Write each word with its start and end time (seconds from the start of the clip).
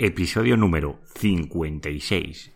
Episodio 0.00 0.56
número 0.56 1.00
56. 1.16 2.52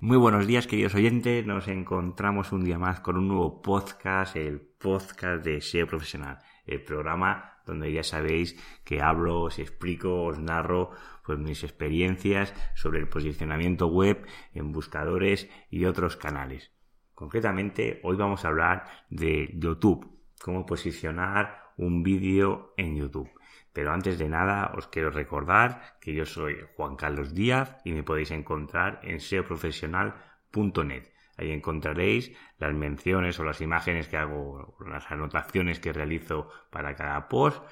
Muy 0.00 0.18
buenos 0.18 0.46
días, 0.46 0.66
queridos 0.66 0.94
oyentes. 0.94 1.46
Nos 1.46 1.66
encontramos 1.68 2.52
un 2.52 2.64
día 2.64 2.78
más 2.78 3.00
con 3.00 3.16
un 3.16 3.28
nuevo 3.28 3.62
podcast, 3.62 4.36
el 4.36 4.60
podcast 4.60 5.42
de 5.42 5.62
SEO 5.62 5.86
Profesional, 5.86 6.36
el 6.66 6.84
programa 6.84 7.57
donde 7.68 7.92
ya 7.92 8.02
sabéis 8.02 8.56
que 8.84 9.00
hablo, 9.00 9.42
os 9.42 9.60
explico, 9.60 10.24
os 10.24 10.40
narro 10.40 10.90
pues 11.24 11.38
mis 11.38 11.62
experiencias 11.62 12.54
sobre 12.74 12.98
el 12.98 13.08
posicionamiento 13.08 13.86
web 13.86 14.26
en 14.54 14.72
buscadores 14.72 15.48
y 15.70 15.84
otros 15.84 16.16
canales. 16.16 16.72
Concretamente, 17.14 18.00
hoy 18.02 18.16
vamos 18.16 18.44
a 18.44 18.48
hablar 18.48 18.84
de 19.10 19.50
YouTube, 19.54 20.18
cómo 20.40 20.64
posicionar 20.64 21.72
un 21.76 22.02
vídeo 22.02 22.72
en 22.76 22.96
YouTube. 22.96 23.30
Pero 23.72 23.92
antes 23.92 24.18
de 24.18 24.28
nada, 24.28 24.72
os 24.76 24.88
quiero 24.88 25.10
recordar 25.10 25.98
que 26.00 26.14
yo 26.14 26.24
soy 26.24 26.56
Juan 26.74 26.96
Carlos 26.96 27.34
Díaz 27.34 27.76
y 27.84 27.92
me 27.92 28.02
podéis 28.02 28.30
encontrar 28.30 29.00
en 29.02 29.20
seoprofesional.net. 29.20 31.17
Ahí 31.38 31.52
encontraréis 31.52 32.32
las 32.58 32.74
menciones 32.74 33.38
o 33.38 33.44
las 33.44 33.60
imágenes 33.60 34.08
que 34.08 34.16
hago, 34.16 34.76
las 34.86 35.10
anotaciones 35.10 35.78
que 35.78 35.92
realizo 35.92 36.50
para 36.70 36.96
cada 36.96 37.28
post. 37.28 37.62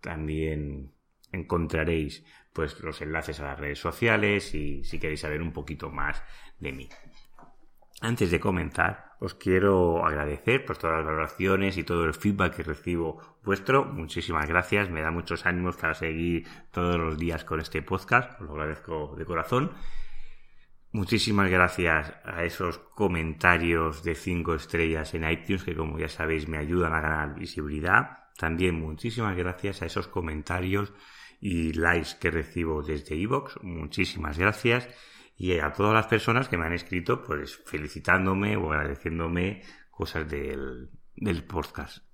También 0.00 0.92
encontraréis 1.32 2.24
pues 2.52 2.80
los 2.80 3.02
enlaces 3.02 3.40
a 3.40 3.44
las 3.44 3.58
redes 3.58 3.80
sociales 3.80 4.54
y 4.54 4.84
si 4.84 4.98
queréis 4.98 5.20
saber 5.20 5.42
un 5.42 5.52
poquito 5.52 5.90
más 5.90 6.22
de 6.60 6.72
mí. 6.72 6.88
Antes 8.00 8.30
de 8.30 8.40
comenzar, 8.40 9.16
os 9.20 9.34
quiero 9.34 10.06
agradecer 10.06 10.64
por 10.64 10.76
todas 10.76 10.98
las 10.98 11.06
valoraciones 11.06 11.78
y 11.78 11.84
todo 11.84 12.04
el 12.04 12.14
feedback 12.14 12.56
que 12.56 12.62
recibo 12.62 13.20
vuestro. 13.42 13.84
Muchísimas 13.86 14.46
gracias, 14.46 14.90
me 14.90 15.00
da 15.00 15.10
muchos 15.10 15.46
ánimos 15.46 15.76
para 15.76 15.94
seguir 15.94 16.46
todos 16.70 16.96
los 16.96 17.18
días 17.18 17.44
con 17.44 17.58
este 17.58 17.82
podcast, 17.82 18.40
os 18.40 18.46
lo 18.46 18.52
agradezco 18.52 19.14
de 19.16 19.24
corazón. 19.24 19.72
Muchísimas 20.96 21.50
gracias 21.50 22.14
a 22.24 22.44
esos 22.44 22.78
comentarios 22.78 24.02
de 24.02 24.14
5 24.14 24.54
estrellas 24.54 25.12
en 25.12 25.30
iTunes 25.30 25.62
que 25.62 25.76
como 25.76 25.98
ya 25.98 26.08
sabéis 26.08 26.48
me 26.48 26.56
ayudan 26.56 26.94
a 26.94 27.02
ganar 27.02 27.34
visibilidad. 27.34 28.30
También 28.38 28.80
muchísimas 28.80 29.36
gracias 29.36 29.82
a 29.82 29.84
esos 29.84 30.08
comentarios 30.08 30.94
y 31.38 31.74
likes 31.74 32.16
que 32.18 32.30
recibo 32.30 32.82
desde 32.82 33.14
iVoox. 33.14 33.62
Muchísimas 33.62 34.38
gracias. 34.38 34.88
Y 35.36 35.58
a 35.58 35.70
todas 35.70 35.92
las 35.92 36.06
personas 36.06 36.48
que 36.48 36.56
me 36.56 36.64
han 36.64 36.72
escrito 36.72 37.22
pues 37.22 37.62
felicitándome 37.66 38.56
o 38.56 38.72
agradeciéndome 38.72 39.64
cosas 39.90 40.26
del, 40.26 40.88
del 41.14 41.44
podcast. 41.44 42.05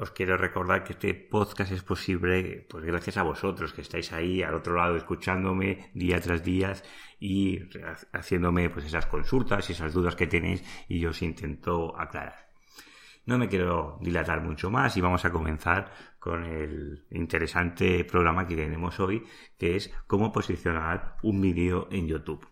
Os 0.00 0.12
quiero 0.12 0.38
recordar 0.38 0.82
que 0.82 0.94
este 0.94 1.12
podcast 1.12 1.72
es 1.72 1.82
posible 1.82 2.66
pues 2.70 2.84
gracias 2.84 3.18
a 3.18 3.22
vosotros 3.22 3.74
que 3.74 3.82
estáis 3.82 4.14
ahí 4.14 4.42
al 4.42 4.54
otro 4.54 4.74
lado 4.74 4.96
escuchándome 4.96 5.90
día 5.92 6.18
tras 6.22 6.42
día 6.42 6.72
y 7.18 7.60
haciéndome 8.14 8.70
pues 8.70 8.86
esas 8.86 9.04
consultas 9.04 9.68
y 9.68 9.74
esas 9.74 9.92
dudas 9.92 10.16
que 10.16 10.26
tenéis 10.26 10.64
y 10.88 11.00
yo 11.00 11.10
os 11.10 11.20
intento 11.20 12.00
aclarar. 12.00 12.48
No 13.26 13.36
me 13.36 13.48
quiero 13.48 13.98
dilatar 14.00 14.40
mucho 14.40 14.70
más 14.70 14.96
y 14.96 15.02
vamos 15.02 15.26
a 15.26 15.30
comenzar 15.30 15.92
con 16.18 16.44
el 16.44 17.04
interesante 17.10 18.02
programa 18.04 18.46
que 18.46 18.56
tenemos 18.56 18.98
hoy 19.00 19.22
que 19.58 19.76
es 19.76 19.92
cómo 20.06 20.32
posicionar 20.32 21.16
un 21.22 21.42
vídeo 21.42 21.88
en 21.90 22.08
YouTube. 22.08 22.48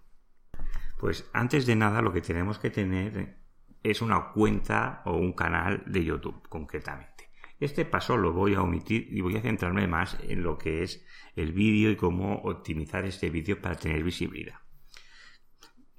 Pues 0.99 1.31
antes 1.33 1.65
de 1.65 1.77
nada 1.77 2.03
lo 2.03 2.13
que 2.13 2.21
tenemos 2.21 2.59
que 2.59 2.69
tener 2.69 3.39
es 3.83 4.03
una 4.03 4.33
cuenta 4.33 5.01
o 5.07 5.17
un 5.17 5.33
canal 5.33 5.83
de 5.87 6.05
YouTube 6.05 6.47
concretamente. 6.51 7.27
Este 7.61 7.85
paso 7.85 8.17
lo 8.17 8.33
voy 8.33 8.55
a 8.55 8.63
omitir 8.63 9.08
y 9.11 9.20
voy 9.20 9.36
a 9.36 9.41
centrarme 9.41 9.89
más 9.89 10.17
en 10.23 10.45
lo 10.45 10.57
que 10.57 10.85
es 10.85 11.05
el 11.35 11.52
vídeo 11.52 11.91
y 11.91 11.96
cómo 11.96 12.36
optimizar 12.45 13.05
este 13.05 13.30
vídeo 13.30 13.61
para 13.61 13.74
tener 13.74 14.02
visibilidad. 14.05 14.61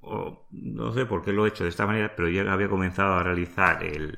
no 0.01 0.93
sé 0.93 1.05
por 1.05 1.21
qué 1.21 1.33
lo 1.33 1.45
he 1.45 1.49
hecho 1.49 1.65
de 1.65 1.69
esta 1.69 1.85
manera, 1.85 2.15
pero 2.15 2.29
ya 2.29 2.51
había 2.51 2.69
comenzado 2.69 3.13
a 3.15 3.23
realizar 3.23 3.83
el, 3.83 4.17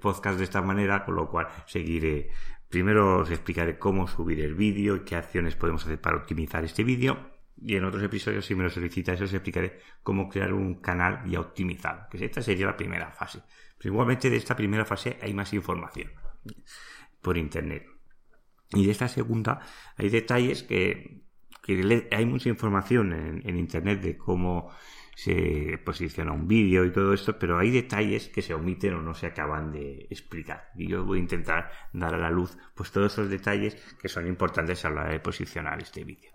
podcast 0.00 0.38
de 0.38 0.44
esta 0.44 0.62
manera, 0.62 1.04
con 1.04 1.16
lo 1.16 1.28
cual 1.28 1.48
seguiré. 1.66 2.30
Primero 2.70 3.18
os 3.18 3.30
explicaré 3.30 3.78
cómo 3.78 4.08
subir 4.08 4.40
el 4.40 4.54
vídeo 4.54 4.96
y 4.96 5.00
qué 5.00 5.16
acciones 5.16 5.56
podemos 5.56 5.84
hacer 5.84 6.00
para 6.00 6.16
optimizar 6.16 6.64
este 6.64 6.82
vídeo. 6.82 7.30
Y 7.60 7.76
en 7.76 7.84
otros 7.84 8.02
episodios, 8.02 8.46
si 8.46 8.54
me 8.54 8.64
lo 8.64 8.70
solicitáis, 8.70 9.20
os 9.20 9.32
explicaré 9.34 9.80
cómo 10.02 10.30
crear 10.30 10.54
un 10.54 10.80
canal 10.80 11.22
ya 11.26 11.40
optimizado, 11.40 12.08
esta 12.12 12.40
sería 12.40 12.66
la 12.66 12.76
primera 12.76 13.10
fase. 13.12 13.42
Igualmente 13.82 14.30
de 14.30 14.36
esta 14.36 14.56
primera 14.56 14.86
fase 14.86 15.18
hay 15.20 15.34
más 15.34 15.52
información 15.52 16.23
por 17.20 17.38
internet. 17.38 17.86
Y 18.72 18.86
de 18.86 18.92
esta 18.92 19.08
segunda 19.08 19.60
hay 19.96 20.08
detalles 20.08 20.62
que, 20.62 21.22
hay 22.10 22.26
mucha 22.26 22.48
información 22.48 23.12
en, 23.12 23.56
internet 23.56 24.00
de 24.02 24.18
cómo 24.18 24.70
se 25.16 25.78
posiciona 25.84 26.32
un 26.32 26.46
vídeo 26.48 26.84
y 26.84 26.92
todo 26.92 27.14
esto, 27.14 27.38
pero 27.38 27.58
hay 27.58 27.70
detalles 27.70 28.28
que 28.28 28.42
se 28.42 28.52
omiten 28.52 28.94
o 28.94 29.02
no 29.02 29.14
se 29.14 29.26
acaban 29.26 29.70
de 29.70 30.06
explicar. 30.10 30.70
Y 30.76 30.88
yo 30.88 31.04
voy 31.04 31.18
a 31.18 31.22
intentar 31.22 31.70
dar 31.92 32.14
a 32.14 32.18
la 32.18 32.30
luz 32.30 32.58
pues 32.74 32.90
todos 32.90 33.12
esos 33.12 33.30
detalles 33.30 33.76
que 34.00 34.08
son 34.08 34.26
importantes 34.26 34.84
a 34.84 34.90
la 34.90 35.02
hora 35.02 35.12
de 35.12 35.20
posicionar 35.20 35.80
este 35.80 36.04
vídeo. 36.04 36.32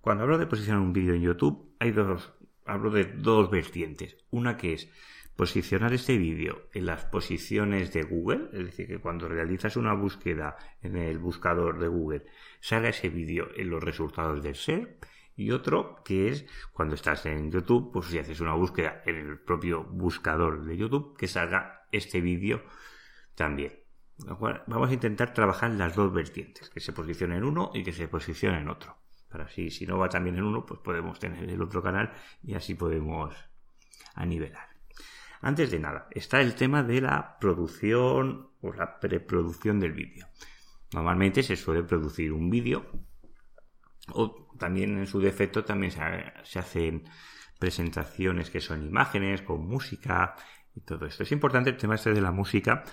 Cuando 0.00 0.24
hablo 0.24 0.38
de 0.38 0.46
posicionar 0.46 0.80
un 0.80 0.92
vídeo 0.92 1.14
en 1.14 1.22
YouTube, 1.22 1.74
hay 1.78 1.90
dos, 1.90 2.32
hablo 2.64 2.90
de 2.90 3.04
dos 3.04 3.50
vertientes. 3.50 4.16
Una 4.30 4.56
que 4.56 4.72
es 4.74 4.90
posicionar 5.36 5.92
este 5.92 6.16
vídeo 6.16 6.68
en 6.72 6.86
las 6.86 7.04
posiciones 7.04 7.92
de 7.92 8.02
Google, 8.02 8.48
es 8.52 8.64
decir, 8.64 8.86
que 8.86 8.98
cuando 8.98 9.28
realizas 9.28 9.76
una 9.76 9.92
búsqueda 9.92 10.56
en 10.82 10.96
el 10.96 11.18
buscador 11.18 11.78
de 11.78 11.88
Google 11.88 12.26
salga 12.60 12.88
ese 12.88 13.10
vídeo 13.10 13.48
en 13.54 13.70
los 13.70 13.84
resultados 13.84 14.42
del 14.42 14.56
SERP 14.56 15.04
y 15.36 15.50
otro 15.50 16.02
que 16.02 16.28
es 16.28 16.46
cuando 16.72 16.94
estás 16.94 17.26
en 17.26 17.52
YouTube, 17.52 17.92
pues 17.92 18.06
si 18.06 18.18
haces 18.18 18.40
una 18.40 18.54
búsqueda 18.54 19.02
en 19.04 19.16
el 19.16 19.38
propio 19.38 19.84
buscador 19.84 20.64
de 20.64 20.78
YouTube, 20.78 21.16
que 21.16 21.28
salga 21.28 21.86
este 21.92 22.22
vídeo 22.22 22.62
también. 23.34 23.78
Vamos 24.66 24.88
a 24.88 24.94
intentar 24.94 25.34
trabajar 25.34 25.70
las 25.72 25.94
dos 25.94 26.10
vertientes, 26.10 26.70
que 26.70 26.80
se 26.80 26.94
posicione 26.94 27.36
en 27.36 27.44
uno 27.44 27.70
y 27.74 27.84
que 27.84 27.92
se 27.92 28.08
posicione 28.08 28.60
en 28.60 28.70
otro. 28.70 28.96
Para 29.28 29.44
así, 29.44 29.68
si 29.68 29.86
no 29.86 29.98
va 29.98 30.08
también 30.08 30.36
en 30.36 30.44
uno, 30.44 30.64
pues 30.64 30.80
podemos 30.80 31.18
tener 31.18 31.50
el 31.50 31.60
otro 31.60 31.82
canal 31.82 32.12
y 32.42 32.54
así 32.54 32.74
podemos 32.74 33.34
anivelar. 34.14 34.75
Antes 35.40 35.70
de 35.70 35.78
nada, 35.78 36.08
está 36.10 36.40
el 36.40 36.54
tema 36.54 36.82
de 36.82 37.00
la 37.00 37.38
producción 37.38 38.50
o 38.60 38.72
la 38.72 38.98
preproducción 38.98 39.78
del 39.80 39.92
vídeo. 39.92 40.26
Normalmente 40.92 41.42
se 41.42 41.56
suele 41.56 41.82
producir 41.82 42.32
un 42.32 42.48
vídeo 42.48 42.86
o 44.12 44.46
también 44.58 44.98
en 44.98 45.06
su 45.06 45.20
defecto 45.20 45.64
también 45.64 45.92
se, 45.92 46.58
hacen 46.58 47.04
presentaciones 47.58 48.50
que 48.50 48.60
son 48.60 48.86
imágenes 48.86 49.42
con 49.42 49.66
música 49.66 50.36
y 50.74 50.80
todo 50.80 51.06
esto. 51.06 51.22
Es 51.22 51.32
importante 51.32 51.70
el 51.70 51.76
tema 51.76 51.96
este 51.96 52.12
de 52.12 52.20
la 52.20 52.30
música 52.30 52.84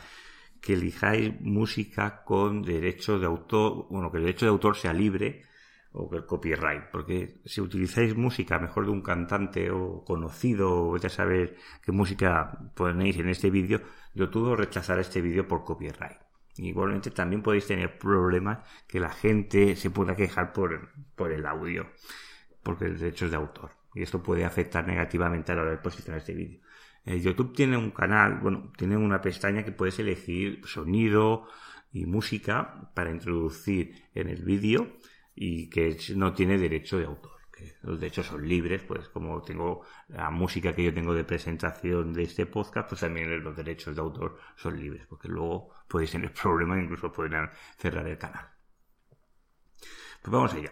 que 0.61 0.73
elijáis 0.73 1.39
música 1.41 2.23
con 2.23 2.61
derecho 2.61 3.19
de 3.19 3.25
autor, 3.25 3.87
bueno, 3.89 4.11
que 4.11 4.17
el 4.17 4.23
derecho 4.23 4.45
de 4.45 4.51
autor 4.51 4.77
sea 4.77 4.93
libre 4.93 5.43
o 5.93 6.09
el 6.15 6.25
copyright, 6.25 6.85
porque 6.91 7.39
si 7.45 7.61
utilizáis 7.61 8.15
música 8.15 8.57
mejor 8.59 8.85
de 8.85 8.91
un 8.91 9.01
cantante 9.01 9.69
o 9.69 10.03
conocido, 10.03 10.73
o 10.73 10.95
a 10.95 11.09
saber 11.09 11.55
qué 11.83 11.91
música 11.91 12.71
ponéis 12.75 13.17
en 13.19 13.29
este 13.29 13.51
vídeo, 13.51 13.81
YouTube 14.15 14.55
rechazará 14.55 15.01
este 15.01 15.21
vídeo 15.21 15.47
por 15.47 15.63
copyright. 15.63 16.17
Igualmente 16.57 17.11
también 17.11 17.41
podéis 17.41 17.67
tener 17.67 17.97
problemas 17.97 18.59
que 18.87 18.99
la 18.99 19.09
gente 19.09 19.75
se 19.75 19.91
pueda 19.91 20.15
quejar 20.15 20.51
por, 20.51 20.89
por 21.15 21.31
el 21.31 21.45
audio, 21.45 21.87
porque 22.63 22.85
el 22.85 22.97
derecho 22.97 23.25
es 23.25 23.31
de 23.31 23.37
autor. 23.37 23.71
Y 23.93 24.01
esto 24.01 24.21
puede 24.21 24.45
afectar 24.45 24.87
negativamente 24.87 25.51
a 25.51 25.55
la 25.55 25.61
hora 25.61 25.71
de 25.71 25.77
posicionar 25.77 26.19
este 26.19 26.33
vídeo. 26.33 26.59
Eh, 27.05 27.19
YouTube 27.19 27.53
tiene 27.55 27.77
un 27.77 27.91
canal, 27.91 28.39
bueno, 28.39 28.71
tiene 28.77 28.97
una 28.97 29.21
pestaña 29.21 29.63
que 29.63 29.71
puedes 29.71 29.99
elegir 29.99 30.61
sonido 30.65 31.47
y 31.91 32.05
música 32.05 32.89
para 32.95 33.11
introducir 33.11 34.03
en 34.15 34.29
el 34.29 34.43
vídeo 34.43 34.87
y 35.35 35.69
que 35.69 35.97
no 36.15 36.33
tiene 36.33 36.57
derecho 36.57 36.97
de 36.97 37.05
autor. 37.05 37.31
Que 37.51 37.75
los 37.83 37.99
derechos 37.99 38.27
son 38.27 38.47
libres, 38.47 38.83
pues 38.83 39.09
como 39.09 39.41
tengo 39.41 39.85
la 40.07 40.29
música 40.29 40.73
que 40.73 40.83
yo 40.83 40.93
tengo 40.93 41.13
de 41.13 41.23
presentación 41.23 42.13
de 42.13 42.23
este 42.23 42.45
podcast, 42.45 42.89
pues 42.89 43.01
también 43.01 43.43
los 43.43 43.55
derechos 43.55 43.95
de 43.95 44.01
autor 44.01 44.39
son 44.55 44.79
libres, 44.79 45.05
porque 45.07 45.27
luego 45.27 45.69
podéis 45.87 46.11
tener 46.11 46.33
problemas, 46.41 46.83
incluso 46.83 47.11
pueden 47.11 47.49
cerrar 47.77 48.07
el 48.07 48.17
canal. 48.17 48.47
Pues 50.21 50.31
vamos 50.31 50.53
allá. 50.53 50.71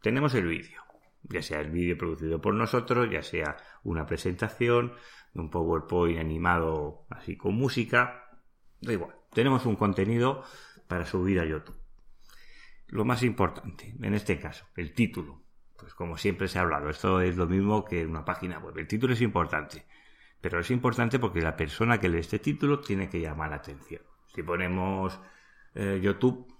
Tenemos 0.00 0.34
el 0.34 0.46
vídeo, 0.46 0.82
ya 1.22 1.42
sea 1.42 1.60
el 1.60 1.70
vídeo 1.70 1.98
producido 1.98 2.40
por 2.40 2.54
nosotros, 2.54 3.10
ya 3.10 3.22
sea 3.22 3.56
una 3.82 4.06
presentación, 4.06 4.92
un 5.34 5.50
PowerPoint 5.50 6.18
animado 6.18 7.06
así 7.10 7.36
con 7.36 7.54
música, 7.54 8.30
da 8.80 8.92
igual. 8.92 9.14
Tenemos 9.32 9.66
un 9.66 9.76
contenido 9.76 10.44
para 10.86 11.04
subir 11.04 11.40
a 11.40 11.44
YouTube. 11.44 11.83
Lo 12.88 13.04
más 13.04 13.22
importante, 13.22 13.94
en 14.00 14.14
este 14.14 14.38
caso, 14.38 14.66
el 14.76 14.92
título. 14.92 15.42
Pues 15.76 15.94
como 15.94 16.16
siempre 16.16 16.48
se 16.48 16.58
ha 16.58 16.62
hablado, 16.62 16.88
esto 16.88 17.20
es 17.20 17.36
lo 17.36 17.46
mismo 17.46 17.84
que 17.84 18.06
una 18.06 18.24
página 18.24 18.58
web. 18.58 18.78
El 18.78 18.86
título 18.86 19.12
es 19.12 19.20
importante, 19.20 19.84
pero 20.40 20.60
es 20.60 20.70
importante 20.70 21.18
porque 21.18 21.40
la 21.40 21.56
persona 21.56 21.98
que 21.98 22.08
lee 22.08 22.18
este 22.18 22.38
título 22.38 22.80
tiene 22.80 23.08
que 23.08 23.20
llamar 23.20 23.50
la 23.50 23.56
atención. 23.56 24.02
Si 24.34 24.42
ponemos 24.42 25.20
eh, 25.74 26.00
YouTube, 26.02 26.54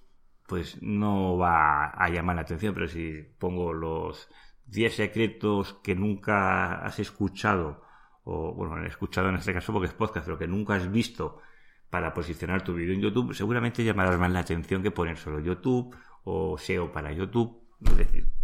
pues 0.46 0.82
no 0.82 1.38
va 1.38 1.86
a 1.86 2.08
llamar 2.08 2.36
la 2.36 2.42
atención, 2.42 2.74
pero 2.74 2.88
si 2.88 3.22
pongo 3.38 3.72
los 3.72 4.28
10 4.66 4.94
secretos 4.94 5.74
que 5.82 5.94
nunca 5.94 6.84
has 6.84 6.98
escuchado, 6.98 7.82
o 8.24 8.52
bueno, 8.54 8.82
he 8.82 8.88
escuchado 8.88 9.28
en 9.28 9.36
este 9.36 9.52
caso 9.52 9.72
porque 9.72 9.88
es 9.88 9.94
podcast, 9.94 10.26
pero 10.26 10.38
que 10.38 10.48
nunca 10.48 10.74
has 10.74 10.90
visto 10.90 11.40
para 11.90 12.12
posicionar 12.12 12.62
tu 12.62 12.74
vídeo 12.74 12.94
en 12.94 13.00
YouTube, 13.00 13.34
seguramente 13.34 13.84
llamarás 13.84 14.18
más 14.18 14.32
la 14.32 14.40
atención 14.40 14.82
que 14.82 14.90
poner 14.90 15.16
solo 15.16 15.38
YouTube 15.40 15.94
o 16.24 16.58
SEO 16.58 16.92
para 16.92 17.12
YouTube. 17.12 17.62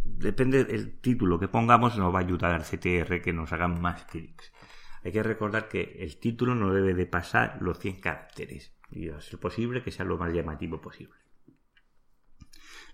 Depende 0.04 0.64
del 0.64 1.00
título 1.00 1.38
que 1.38 1.48
pongamos, 1.48 1.96
nos 1.96 2.14
va 2.14 2.18
a 2.18 2.22
ayudar 2.22 2.52
al 2.52 2.62
CTR 2.62 3.22
que 3.22 3.32
nos 3.32 3.52
hagan 3.52 3.80
más 3.80 4.04
clics. 4.04 4.52
Hay 5.02 5.12
que 5.12 5.22
recordar 5.22 5.68
que 5.68 5.96
el 6.00 6.18
título 6.18 6.54
no 6.54 6.72
debe 6.72 6.94
de 6.94 7.06
pasar 7.06 7.58
los 7.60 7.78
100 7.78 8.00
caracteres 8.00 8.76
y 8.90 9.08
a 9.08 9.20
ser 9.20 9.40
posible 9.40 9.82
que 9.82 9.90
sea 9.90 10.04
lo 10.04 10.18
más 10.18 10.32
llamativo 10.32 10.80
posible. 10.80 11.14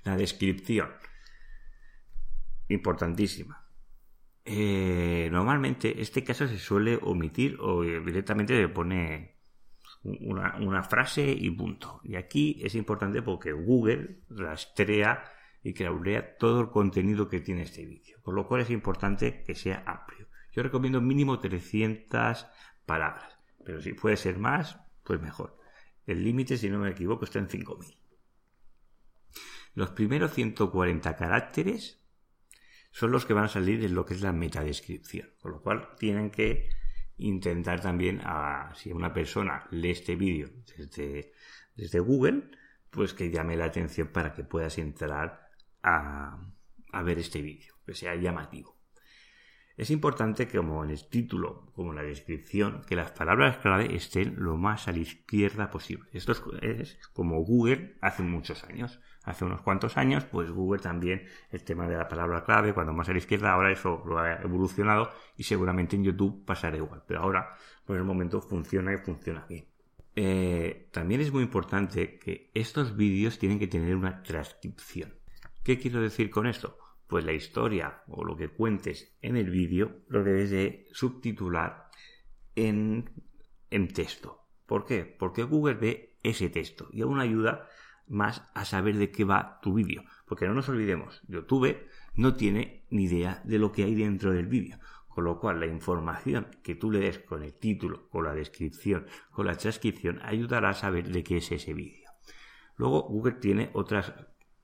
La 0.05 0.17
descripción. 0.17 0.89
Importantísima. 2.69 3.67
Eh, 4.45 5.29
normalmente 5.33 6.01
este 6.01 6.23
caso 6.23 6.47
se 6.47 6.59
suele 6.59 7.01
omitir 7.03 7.59
o 7.61 7.83
directamente 7.83 8.55
le 8.55 8.69
pone 8.69 9.36
una, 10.07 10.83
frase 10.83 11.31
y 11.31 11.51
punto. 11.51 12.01
Y 12.05 12.17
aquí 12.17 12.61
es 12.63 12.75
importante 12.75 13.23
porque 13.23 13.53
Google 13.53 14.21
rastrea 14.29 15.25
y 15.63 15.75
crawlea 15.75 16.37
todo 16.37 16.61
el 16.61 16.71
contenido 16.71 17.29
que 17.29 17.41
tiene 17.41 17.63
este 17.63 17.85
vídeo. 17.85 18.19
Con 18.23 18.35
lo 18.35 18.47
cual 18.47 18.61
es 18.61 18.71
importante 18.71 19.43
que 19.43 19.55
sea 19.55 19.83
amplio. 19.87 20.29
Yo 20.53 20.63
recomiendo 20.63 21.01
mínimo 21.01 21.39
300 21.39 22.47
palabras. 22.87 23.39
Pero 23.65 23.81
si 23.81 23.93
puede 23.95 24.17
ser 24.17 24.39
más, 24.39 24.79
pues 25.03 25.21
mejor. 25.21 25.59
El 26.07 26.23
límite, 26.23 26.57
si 26.57 26.71
no 26.71 26.79
me 26.79 26.91
equivoco, 26.91 27.25
está 27.25 27.41
en 27.41 27.49
5000. 27.49 27.99
Los 29.75 29.91
primeros 29.91 30.33
140 30.33 31.17
caracteres 31.17 32.01
son 32.93 33.11
los 33.11 33.27
que 33.27 33.35
van 33.35 33.45
a 33.45 33.49
salir 33.49 33.85
en 33.85 33.95
lo 33.95 34.07
que 34.07 34.15
es 34.15 34.23
la 34.23 34.33
metadescripción. 34.33 35.31
Con 35.43 35.53
lo 35.53 35.61
cual 35.61 35.91
tienen 35.99 36.31
que 36.31 36.71
intentar 37.19 37.81
también, 37.81 38.21
a, 38.25 38.73
si 38.75 38.93
una 38.93 39.13
persona 39.13 39.67
lee 39.71 39.91
este 39.91 40.17
vídeo 40.17 40.51
desde, 40.77 41.33
desde, 41.75 42.01
Google, 42.01 42.51
pues 42.91 43.15
que 43.15 43.31
llame 43.31 43.57
la 43.57 43.67
atención 43.67 44.09
para 44.09 44.33
que 44.33 44.45
puedas 44.45 44.79
entrar 44.79 45.49
a, 45.83 46.39
a 46.93 47.03
ver 47.03 47.19
este 47.19 47.43
vídeo, 47.43 47.75
que 47.85 47.95
sea 47.95 48.15
llamativo. 48.15 48.76
Es 49.77 49.91
importante 49.91 50.49
que 50.49 50.57
como 50.57 50.85
en 50.85 50.91
el 50.91 51.09
título 51.09 51.71
como 51.75 51.91
en 51.91 51.97
la 51.97 52.03
descripción, 52.03 52.83
que 52.87 52.97
las 52.97 53.11
palabras 53.13 53.59
clave 53.59 53.95
estén 53.95 54.37
lo 54.39 54.57
más 54.57 54.89
a 54.89 54.93
la 54.93 54.99
izquierda 54.99 55.71
posible. 55.71 56.09
Esto 56.13 56.33
es 56.63 56.99
como 57.13 57.43
Google 57.45 57.97
hace 58.01 58.23
muchos 58.23 58.65
años 58.65 59.01
hace 59.27 59.45
unos 59.45 59.61
cuantos 59.61 59.97
años, 59.97 60.25
pues 60.25 60.51
Google 60.51 60.81
también, 60.81 61.27
el 61.51 61.63
tema 61.65 61.87
de 61.89 61.97
la 61.97 62.09
palabra 62.09 62.45
clave, 62.45 62.73
cuando 62.73 62.93
más 62.93 63.09
a 63.09 63.13
la 63.13 63.19
izquierda, 63.19 63.53
ahora 63.53 63.73
eso 63.73 64.03
lo 64.07 64.19
ha 64.19 64.35
evolucionado 64.35 65.11
y 65.37 65.43
seguramente 65.43 65.97
en 65.97 66.05
YouTube 66.05 66.45
pasará 66.45 66.77
igual, 66.77 67.03
pero 67.07 67.21
ahora 67.21 67.57
por 67.85 67.97
el 67.97 68.05
momento 68.05 68.41
funciona 68.41 68.95
y 68.95 68.99
funciona 68.99 69.45
bien. 69.49 69.67
Eh, 70.15 70.89
también 70.93 71.21
es 71.21 71.33
muy 71.33 71.43
importante 71.43 72.19
que 72.19 72.51
estos 72.55 72.97
vídeos 72.97 73.39
tienen 73.39 73.59
que 73.59 73.67
tener 73.67 73.97
una 73.97 74.23
transcripción. 74.23 75.13
¿Qué 75.63 75.79
quiero 75.79 76.01
decir 76.01 76.31
con 76.31 76.47
esto? 76.47 76.79
Pues 77.07 77.25
la 77.25 77.33
historia 77.33 78.03
o 78.09 78.25
lo 78.25 78.37
que 78.37 78.49
cuentes 78.49 79.17
en 79.23 79.37
el 79.37 79.51
vídeo 79.51 80.01
lo 80.09 80.25
debes 80.25 80.51
de 80.51 80.87
subtitular 80.93 81.89
en, 82.55 83.11
en 83.71 83.89
texto. 83.89 84.43
¿Por 84.67 84.85
qué? 84.85 85.05
Porque 85.05 85.45
Google 85.45 85.75
ve 85.75 86.19
ese 86.23 86.49
texto 86.51 86.89
y 86.91 87.03
aún 87.03 87.21
ayuda 87.21 87.69
más 88.09 88.43
a 88.55 88.65
saber 88.65 88.97
de 88.97 89.11
qué 89.11 89.25
va 89.25 89.59
tu 89.63 89.75
vídeo. 89.75 90.05
Porque 90.27 90.47
no 90.47 90.55
nos 90.55 90.69
olvidemos, 90.69 91.23
YouTube 91.29 91.77
no 92.15 92.35
tiene 92.35 92.85
ni 92.91 93.05
idea 93.05 93.43
de 93.45 93.59
lo 93.59 93.73
que 93.73 93.85
hay 93.85 93.95
dentro 93.95 94.33
del 94.33 94.47
vídeo. 94.47 94.79
Con 95.09 95.25
lo 95.25 95.41
cual, 95.41 95.61
la 95.61 95.67
información 95.67 96.49
que 96.63 96.75
tú 96.75 96.91
le 96.91 96.99
des 96.99 97.19
con 97.21 97.43
el 97.43 97.55
título, 97.55 98.09
con 98.11 98.25
la 98.25 98.35
descripción, 98.35 99.07
con 99.31 99.47
la 99.47 99.57
transcripción, 99.57 100.21
ayudará 100.23 100.71
a 100.71 100.75
saber 100.75 101.09
de 101.09 101.25
qué 101.25 101.39
es 101.39 101.51
ese 101.53 101.73
vídeo. 101.73 102.11
Luego, 102.77 103.05
Google 103.05 103.37
tiene 103.37 103.71
otras, 103.73 104.13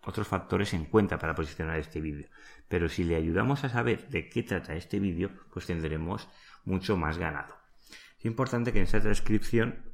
otros 0.04 0.26
factores 0.26 0.74
en 0.74 0.86
cuenta 0.86 1.18
para 1.18 1.34
posicionar 1.34 1.78
este 1.78 2.00
vídeo. 2.00 2.28
Pero 2.68 2.88
si 2.88 3.04
le 3.04 3.16
ayudamos 3.16 3.64
a 3.64 3.68
saber 3.68 4.08
de 4.08 4.28
qué 4.28 4.42
trata 4.42 4.74
este 4.74 4.98
vídeo, 4.98 5.30
pues 5.52 5.66
tendremos 5.66 6.28
mucho 6.64 6.96
más 6.96 7.18
ganado. 7.18 7.54
Es 8.18 8.26
importante 8.26 8.72
que 8.72 8.78
en 8.78 8.84
esa 8.84 9.00
transcripción 9.00 9.92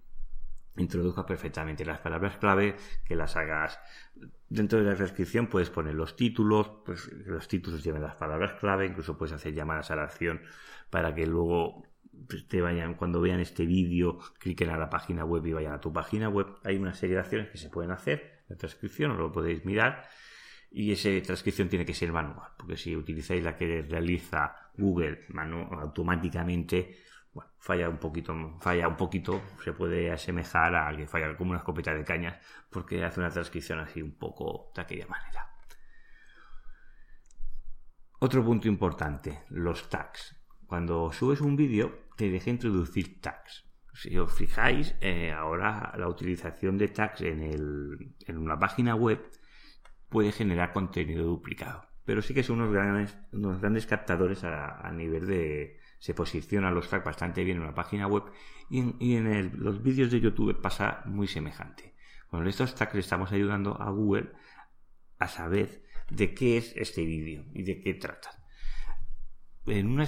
introduzca 0.77 1.27
perfectamente 1.27 1.85
las 1.85 1.99
palabras 1.99 2.37
clave, 2.37 2.77
que 3.05 3.17
las 3.17 3.37
hagas 3.37 3.79
dentro 4.49 4.79
de 4.79 4.85
la 4.85 4.95
descripción, 4.95 5.49
puedes 5.49 5.71
poner 5.71 5.95
los 5.95 6.17
títulos, 6.17 6.71
pues 6.85 7.11
los 7.27 7.49
títulos 7.49 7.83
lleven 7.83 8.03
las 8.03 8.17
palabras 8.17 8.55
clave, 8.55 8.87
incluso 8.87 9.19
puedes 9.19 9.35
hacer 9.35 9.55
llamadas 9.55 9.91
a 9.91 9.97
la 9.97 10.05
acción 10.05 10.41
para 10.91 11.15
que 11.15 11.27
luego 11.27 11.83
pues, 12.29 12.47
te 12.49 12.61
vayan, 12.61 12.95
cuando 12.95 13.21
vean 13.21 13.41
este 13.41 13.67
vídeo, 13.67 14.19
cliquen 14.39 14.71
a 14.71 14.79
la 14.79 14.89
página 14.89 15.25
web 15.25 15.45
y 15.47 15.53
vayan 15.53 15.73
a 15.73 15.81
tu 15.81 15.93
página 15.93 16.29
web. 16.29 16.47
Hay 16.65 16.77
una 16.77 16.95
serie 16.95 17.17
de 17.17 17.23
acciones 17.23 17.51
que 17.51 17.59
se 17.59 17.69
pueden 17.69 17.91
hacer, 17.91 18.38
la 18.49 18.57
transcripción, 18.57 19.17
lo 19.17 19.31
podéis 19.31 19.65
mirar. 19.65 20.09
Y 20.71 20.93
esa 20.93 21.09
transcripción 21.25 21.69
tiene 21.69 21.87
que 21.87 21.95
ser 21.95 22.13
manual, 22.13 22.51
porque 22.59 22.77
si 22.77 22.95
utilizáis 22.95 23.43
la 23.43 23.57
que 23.57 23.83
realiza 23.83 24.55
Google 24.77 25.27
automáticamente, 25.71 26.99
falla 27.59 27.89
un 27.89 27.99
poquito, 27.99 28.59
falla 28.61 28.87
un 28.89 28.97
poquito, 28.97 29.41
se 29.65 29.73
puede 29.73 30.11
asemejar 30.11 30.75
a 30.75 30.95
que 30.95 31.07
falla 31.07 31.37
como 31.37 31.51
una 31.51 31.61
escopeta 31.61 31.95
de 31.95 32.05
cañas, 32.05 32.37
porque 32.71 33.03
hace 33.03 33.21
una 33.21 33.31
transcripción 33.31 33.79
así 33.79 34.03
un 34.03 34.19
poco 34.19 34.71
de 34.75 34.83
aquella 34.83 35.07
manera. 35.07 35.49
Otro 38.21 38.45
punto 38.45 38.69
importante, 38.69 39.45
los 39.51 39.89
tags. 39.89 40.37
Cuando 40.67 41.13
subes 41.13 41.41
un 41.41 41.57
vídeo, 41.57 42.09
te 42.17 42.29
deja 42.29 42.51
introducir 42.51 43.21
tags. 43.21 43.65
Si 44.01 44.17
os 44.17 44.33
fijáis, 44.33 44.95
eh, 45.01 45.33
ahora 45.33 45.93
la 45.99 46.09
utilización 46.09 46.79
de 46.79 46.89
tags 46.89 47.21
en, 47.23 47.43
en, 48.27 48.39
una 48.39 48.59
página 48.59 48.95
web 48.95 49.21
puede 50.09 50.31
generar 50.33 50.73
contenido 50.73 51.25
duplicado. 51.25 51.85
Pero 52.05 52.23
sí 52.23 52.33
que 52.33 52.43
son 52.43 52.61
unos 52.61 52.73
grandes, 52.73 53.19
unos 53.33 53.61
grandes 53.61 53.87
captadores 53.87 54.45
a 54.45 54.91
nivel 54.93 55.27
de, 55.27 55.79
se 55.99 56.15
posicionan 56.15 56.75
los 56.75 56.89
tags 56.89 57.05
bastante 57.05 57.45
bien 57.45 57.57
en 57.57 57.65
una 57.65 57.75
página 57.75 58.07
web 58.07 58.25
y 58.71 59.17
en, 59.17 59.63
los 59.63 59.83
vídeos 59.83 60.11
de 60.11 60.21
YouTube 60.21 60.61
pasa 60.61 61.03
muy 61.07 61.27
semejante. 61.27 61.95
Con 62.31 62.47
estos 62.47 62.75
tags 62.75 62.95
le 62.95 63.01
estamos 63.01 63.33
ayudando 63.33 63.81
a 63.81 63.91
Google 63.91 64.33
a 65.19 65.29
saber 65.29 65.83
de 66.11 66.35
qué 66.35 66.59
es 66.59 66.75
este 66.77 67.05
vídeo 67.05 67.45
y 67.53 67.63
de 67.65 67.81
qué 67.81 67.95
trata. 67.95 68.31
En, 69.71 69.99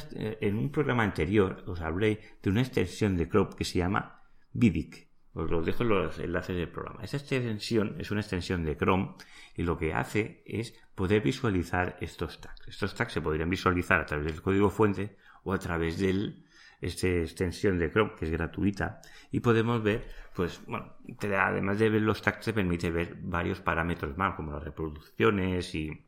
en, 0.41 0.57
un 0.57 0.71
programa 0.71 1.03
anterior 1.03 1.63
os 1.67 1.81
hablé 1.81 2.21
de 2.43 2.51
una 2.51 2.63
extensión 2.63 3.17
de 3.17 3.29
Chrome 3.29 3.57
que 3.57 3.65
se 3.65 3.79
llama 3.79 4.23
Vidic. 4.53 5.09
Os 5.33 5.51
lo 5.51 5.63
dejo 5.63 5.85
en 5.85 5.89
los 5.91 6.19
enlaces 6.19 6.57
del 6.57 6.69
programa. 6.69 7.05
Esta 7.05 7.17
extensión 7.17 7.97
es 7.99 8.11
una 8.11 8.21
extensión 8.21 8.65
de 8.65 8.77
Chrome 8.77 9.15
y 9.55 9.63
lo 9.63 9.79
que 9.79 9.95
hace 9.95 10.43
es 10.45 10.75
poder 10.95 11.23
visualizar 11.23 11.97
estos 12.01 12.41
tags. 12.41 12.67
Estos 12.67 12.95
tags 12.95 13.13
se 13.13 13.21
podrían 13.21 13.49
visualizar 13.49 14.01
a 14.01 14.07
través 14.07 14.27
del 14.27 14.43
código 14.43 14.71
fuente 14.71 15.17
o 15.45 15.53
a 15.53 15.59
través 15.59 15.99
de 15.99 16.35
esta 16.81 17.09
extensión 17.09 17.79
de 17.79 17.91
Chrome 17.91 18.13
que 18.19 18.25
es 18.25 18.31
gratuita 18.31 19.01
y 19.31 19.41
podemos 19.41 19.83
ver 19.83 20.09
pues 20.35 20.61
bueno 20.67 20.95
además 21.39 21.79
de 21.79 21.91
ver 21.91 22.03
los 22.03 22.23
tags 22.23 22.47
te 22.47 22.53
permite 22.53 22.91
ver 22.91 23.17
varios 23.21 23.61
parámetros 23.61 24.17
más 24.17 24.35
como 24.35 24.53
las 24.53 24.65
reproducciones 24.65 25.75
y, 25.75 26.07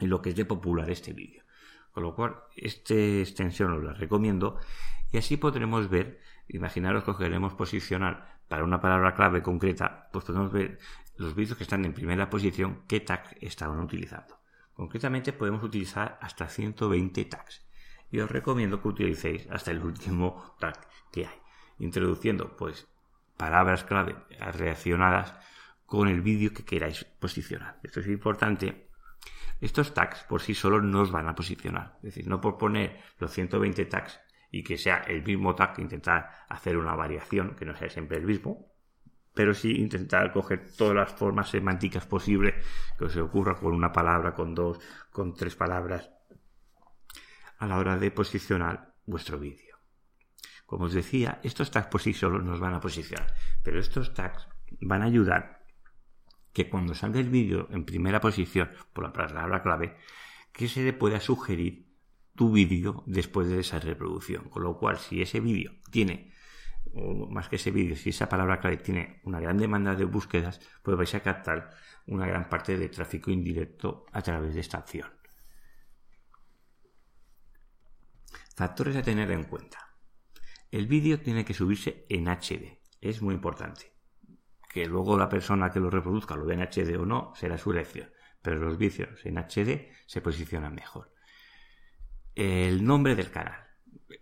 lo 0.00 0.20
que 0.22 0.30
es 0.30 0.36
de 0.36 0.44
popular 0.44 0.90
este 0.90 1.12
vídeo 1.12 1.42
con 1.98 2.04
lo 2.04 2.14
cual 2.14 2.36
esta 2.54 2.94
extensión 2.94 3.72
os 3.72 3.82
la 3.82 3.92
recomiendo 3.92 4.56
y 5.10 5.18
así 5.18 5.36
podremos 5.36 5.90
ver 5.90 6.20
imaginaros 6.46 7.02
que 7.02 7.16
queremos 7.16 7.54
posicionar 7.54 8.38
para 8.46 8.62
una 8.62 8.80
palabra 8.80 9.16
clave 9.16 9.42
concreta 9.42 10.08
pues 10.12 10.24
podemos 10.24 10.52
ver 10.52 10.78
los 11.16 11.34
vídeos 11.34 11.58
que 11.58 11.64
están 11.64 11.84
en 11.84 11.92
primera 11.92 12.30
posición 12.30 12.84
qué 12.86 13.00
tag 13.00 13.36
estaban 13.40 13.80
utilizando 13.80 14.38
concretamente 14.74 15.32
podemos 15.32 15.60
utilizar 15.64 16.20
hasta 16.22 16.46
120 16.46 17.24
tags 17.24 17.66
y 18.12 18.20
os 18.20 18.30
recomiendo 18.30 18.80
que 18.80 18.86
utilicéis 18.86 19.48
hasta 19.50 19.72
el 19.72 19.82
último 19.82 20.54
tag 20.60 20.78
que 21.10 21.26
hay, 21.26 21.38
introduciendo 21.80 22.56
pues 22.56 22.86
palabras 23.36 23.82
clave 23.82 24.14
relacionadas 24.38 25.34
con 25.84 26.06
el 26.06 26.20
vídeo 26.20 26.52
que 26.54 26.64
queráis 26.64 27.02
posicionar. 27.04 27.80
Esto 27.82 27.98
es 27.98 28.06
importante. 28.06 28.87
Estos 29.60 29.92
tags 29.92 30.22
por 30.24 30.40
sí 30.40 30.54
solos 30.54 30.84
no 30.84 31.06
van 31.10 31.28
a 31.28 31.34
posicionar. 31.34 31.96
Es 31.96 32.14
decir, 32.14 32.28
no 32.28 32.40
por 32.40 32.58
poner 32.58 33.00
los 33.18 33.32
120 33.32 33.84
tags 33.86 34.20
y 34.50 34.62
que 34.62 34.78
sea 34.78 34.98
el 34.98 35.22
mismo 35.22 35.54
tag, 35.54 35.78
intentar 35.78 36.30
hacer 36.48 36.76
una 36.76 36.94
variación 36.94 37.54
que 37.56 37.64
no 37.64 37.76
sea 37.76 37.90
siempre 37.90 38.18
el 38.18 38.24
mismo, 38.24 38.72
pero 39.34 39.54
sí 39.54 39.72
intentar 39.72 40.32
coger 40.32 40.70
todas 40.76 40.94
las 40.94 41.12
formas 41.12 41.50
semánticas 41.50 42.06
posibles 42.06 42.54
que 42.96 43.04
os 43.04 43.16
ocurra 43.16 43.56
con 43.56 43.74
una 43.74 43.92
palabra, 43.92 44.34
con 44.34 44.54
dos, 44.54 44.80
con 45.10 45.34
tres 45.34 45.54
palabras, 45.54 46.10
a 47.58 47.66
la 47.66 47.78
hora 47.78 47.98
de 47.98 48.10
posicionar 48.10 48.94
vuestro 49.06 49.38
vídeo. 49.38 49.78
Como 50.66 50.84
os 50.84 50.92
decía, 50.92 51.40
estos 51.42 51.70
tags 51.70 51.88
por 51.88 52.00
sí 52.00 52.14
solos 52.14 52.44
nos 52.44 52.60
van 52.60 52.74
a 52.74 52.80
posicionar, 52.80 53.32
pero 53.62 53.80
estos 53.80 54.14
tags 54.14 54.48
van 54.80 55.02
a 55.02 55.06
ayudar 55.06 55.57
que 56.58 56.68
cuando 56.68 56.92
salga 56.92 57.20
el 57.20 57.30
vídeo 57.30 57.68
en 57.70 57.84
primera 57.84 58.20
posición 58.20 58.68
por 58.92 59.04
la 59.04 59.12
palabra 59.12 59.62
clave, 59.62 59.96
que 60.52 60.66
se 60.66 60.82
le 60.82 60.92
pueda 60.92 61.20
sugerir 61.20 61.86
tu 62.34 62.50
vídeo 62.50 63.04
después 63.06 63.48
de 63.48 63.60
esa 63.60 63.78
reproducción. 63.78 64.48
Con 64.48 64.64
lo 64.64 64.76
cual, 64.76 64.98
si 64.98 65.22
ese 65.22 65.38
vídeo 65.38 65.70
tiene, 65.92 66.32
o 66.92 67.30
más 67.30 67.48
que 67.48 67.56
ese 67.56 67.70
vídeo, 67.70 67.94
si 67.94 68.10
esa 68.10 68.28
palabra 68.28 68.58
clave 68.58 68.78
tiene 68.78 69.20
una 69.22 69.38
gran 69.38 69.56
demanda 69.56 69.94
de 69.94 70.04
búsquedas, 70.04 70.60
pues 70.82 70.96
vais 70.96 71.14
a 71.14 71.20
captar 71.20 71.70
una 72.06 72.26
gran 72.26 72.48
parte 72.48 72.76
de 72.76 72.88
tráfico 72.88 73.30
indirecto 73.30 74.06
a 74.10 74.20
través 74.20 74.52
de 74.54 74.60
esta 74.60 74.78
acción. 74.78 75.06
Factores 78.56 78.96
a 78.96 79.02
tener 79.02 79.30
en 79.30 79.44
cuenta. 79.44 79.94
El 80.72 80.88
vídeo 80.88 81.20
tiene 81.20 81.44
que 81.44 81.54
subirse 81.54 82.04
en 82.08 82.26
HD. 82.26 82.80
Es 83.00 83.22
muy 83.22 83.36
importante. 83.36 83.97
Que 84.78 84.86
luego 84.86 85.18
la 85.18 85.28
persona 85.28 85.72
que 85.72 85.80
lo 85.80 85.90
reproduzca 85.90 86.36
lo 86.36 86.44
ve 86.44 86.54
en 86.54 86.60
HD 86.60 86.96
o 86.96 87.04
no 87.04 87.32
será 87.34 87.58
su 87.58 87.72
elección. 87.72 88.10
Pero 88.40 88.60
los 88.60 88.78
vídeos 88.78 89.24
en 89.24 89.38
HD 89.38 89.90
se 90.06 90.20
posicionan 90.20 90.74
mejor. 90.74 91.12
El 92.36 92.84
nombre 92.84 93.16
del 93.16 93.32
canal. 93.32 93.66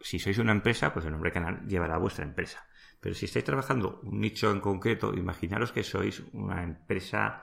Si 0.01 0.19
sois 0.19 0.39
una 0.39 0.53
empresa, 0.53 0.95
pues 0.95 1.05
el 1.05 1.13
nombre 1.13 1.31
del 1.31 1.43
canal 1.43 1.67
llevará 1.67 1.97
a 1.97 1.99
vuestra 1.99 2.25
empresa. 2.25 2.67
Pero 3.01 3.15
si 3.15 3.27
estáis 3.27 3.45
trabajando 3.45 4.01
un 4.03 4.21
nicho 4.21 4.51
en 4.51 4.61
concreto, 4.61 5.13
imaginaros 5.13 5.73
que 5.73 5.83
sois 5.83 6.23
una 6.33 6.63
empresa 6.63 7.43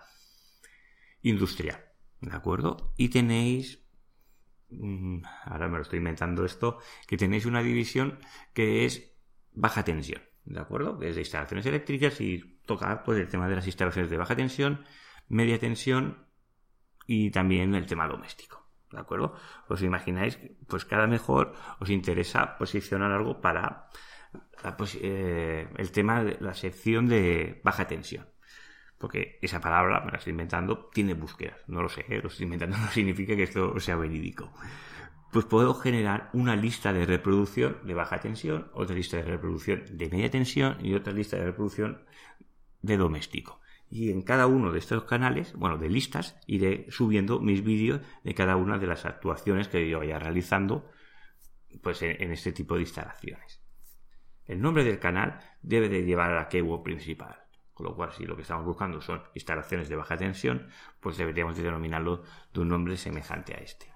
industrial. 1.22 1.86
¿De 2.20 2.36
acuerdo? 2.36 2.94
Y 2.98 3.10
tenéis 3.10 3.84
Mm, 4.80 5.22
ahora 5.46 5.68
me 5.68 5.78
lo 5.78 5.84
estoy 5.84 6.00
inventando 6.00 6.46
esto, 6.46 6.80
que 7.08 7.18
tenéis 7.18 7.46
una 7.46 7.62
división 7.62 8.20
que 8.54 8.86
es 8.86 9.14
baja 9.52 9.84
tensión, 9.84 10.22
¿de 10.46 10.60
acuerdo? 10.60 10.98
Que 11.00 11.10
es 11.10 11.16
de 11.16 11.22
instalaciones 11.22 11.66
eléctricas 11.66 12.20
y 12.22 12.60
toca 12.66 13.04
pues 13.04 13.20
el 13.20 13.28
tema 13.28 13.48
de 13.48 13.56
las 13.56 13.66
instalaciones 13.66 14.10
de 14.10 14.18
baja 14.18 14.36
tensión, 14.36 14.86
media 15.30 15.60
tensión 15.60 16.26
y 17.08 17.32
también 17.32 17.76
el 17.76 17.86
tema 17.86 18.08
doméstico, 18.08 18.68
¿de 18.92 19.00
acuerdo? 19.00 19.36
Os 19.68 19.82
imagináis, 19.82 20.40
pues 20.68 20.86
cada 20.86 21.08
mejor 21.08 21.54
os 21.80 21.90
interesa 21.90 22.58
posicionar 22.58 23.12
algo 23.12 23.42
para 23.42 23.88
eh, 25.02 25.68
el 25.78 25.92
tema 25.92 26.24
de 26.24 26.38
la 26.40 26.54
sección 26.54 27.08
de 27.08 27.62
baja 27.64 27.88
tensión 27.88 28.34
porque 29.04 29.38
esa 29.42 29.60
palabra, 29.60 30.00
me 30.00 30.12
la 30.12 30.18
estoy 30.18 30.32
inventando, 30.32 30.90
tiene 30.94 31.14
búsquedas. 31.14 31.58
No 31.68 31.82
lo 31.82 31.90
sé, 31.90 32.06
¿eh? 32.08 32.22
lo 32.22 32.30
estoy 32.30 32.46
inventando, 32.46 32.78
no 32.82 32.88
significa 32.88 33.36
que 33.36 33.44
esto 33.44 33.78
sea 33.82 33.98
verídico. 33.98 34.54
Pues 35.34 35.46
puedo 35.46 35.74
generar 35.74 36.30
una 36.34 36.56
lista 36.56 36.94
de 36.94 37.08
reproducción 37.08 37.80
de 37.86 37.96
baja 37.96 38.20
tensión, 38.20 38.70
otra 38.72 38.96
lista 38.96 39.18
de 39.18 39.24
reproducción 39.24 39.84
de 39.90 40.08
media 40.08 40.30
tensión 40.30 40.78
y 40.86 40.94
otra 40.94 41.12
lista 41.12 41.38
de 41.38 41.46
reproducción 41.46 42.04
de 42.84 42.98
doméstico. 42.98 43.60
Y 43.90 44.12
en 44.12 44.22
cada 44.22 44.46
uno 44.46 44.72
de 44.72 44.78
estos 44.78 45.06
canales, 45.06 45.54
bueno, 45.54 45.80
de 45.80 45.90
listas, 45.90 46.40
iré 46.46 46.86
subiendo 46.92 47.40
mis 47.40 47.64
vídeos 47.64 48.02
de 48.24 48.36
cada 48.36 48.58
una 48.58 48.78
de 48.78 48.86
las 48.86 49.06
actuaciones 49.06 49.68
que 49.70 49.90
yo 49.90 49.98
vaya 49.98 50.20
realizando 50.20 50.88
pues 51.82 52.04
en, 52.04 52.32
este 52.32 52.52
tipo 52.52 52.76
de 52.76 52.82
instalaciones. 52.82 53.60
El 54.46 54.62
nombre 54.62 54.84
del 54.84 55.00
canal 55.00 55.40
debe 55.64 55.90
de 55.90 56.04
llevar 56.04 56.30
a 56.30 56.36
la 56.36 56.48
keyword 56.48 56.84
principal. 56.84 57.40
Con 57.74 57.88
lo 57.88 57.96
cual, 57.96 58.14
si 58.14 58.24
lo 58.28 58.36
que 58.36 58.44
estamos 58.44 58.66
buscando 58.66 59.02
son 59.02 59.24
instalaciones 59.34 59.90
de 59.90 59.96
baja 59.96 60.16
tensión, 60.16 60.68
pues 61.00 61.18
deberíamos 61.18 61.58
denominarlo 61.58 62.22
de 62.54 62.60
un 62.60 62.70
nombre 62.70 62.98
semejante 62.98 63.56
a 63.56 63.58
este. 63.58 63.93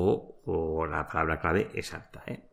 O, 0.00 0.86
la 0.86 1.06
palabra 1.08 1.40
clave 1.40 1.70
exacta. 1.74 2.22
¿eh? 2.26 2.48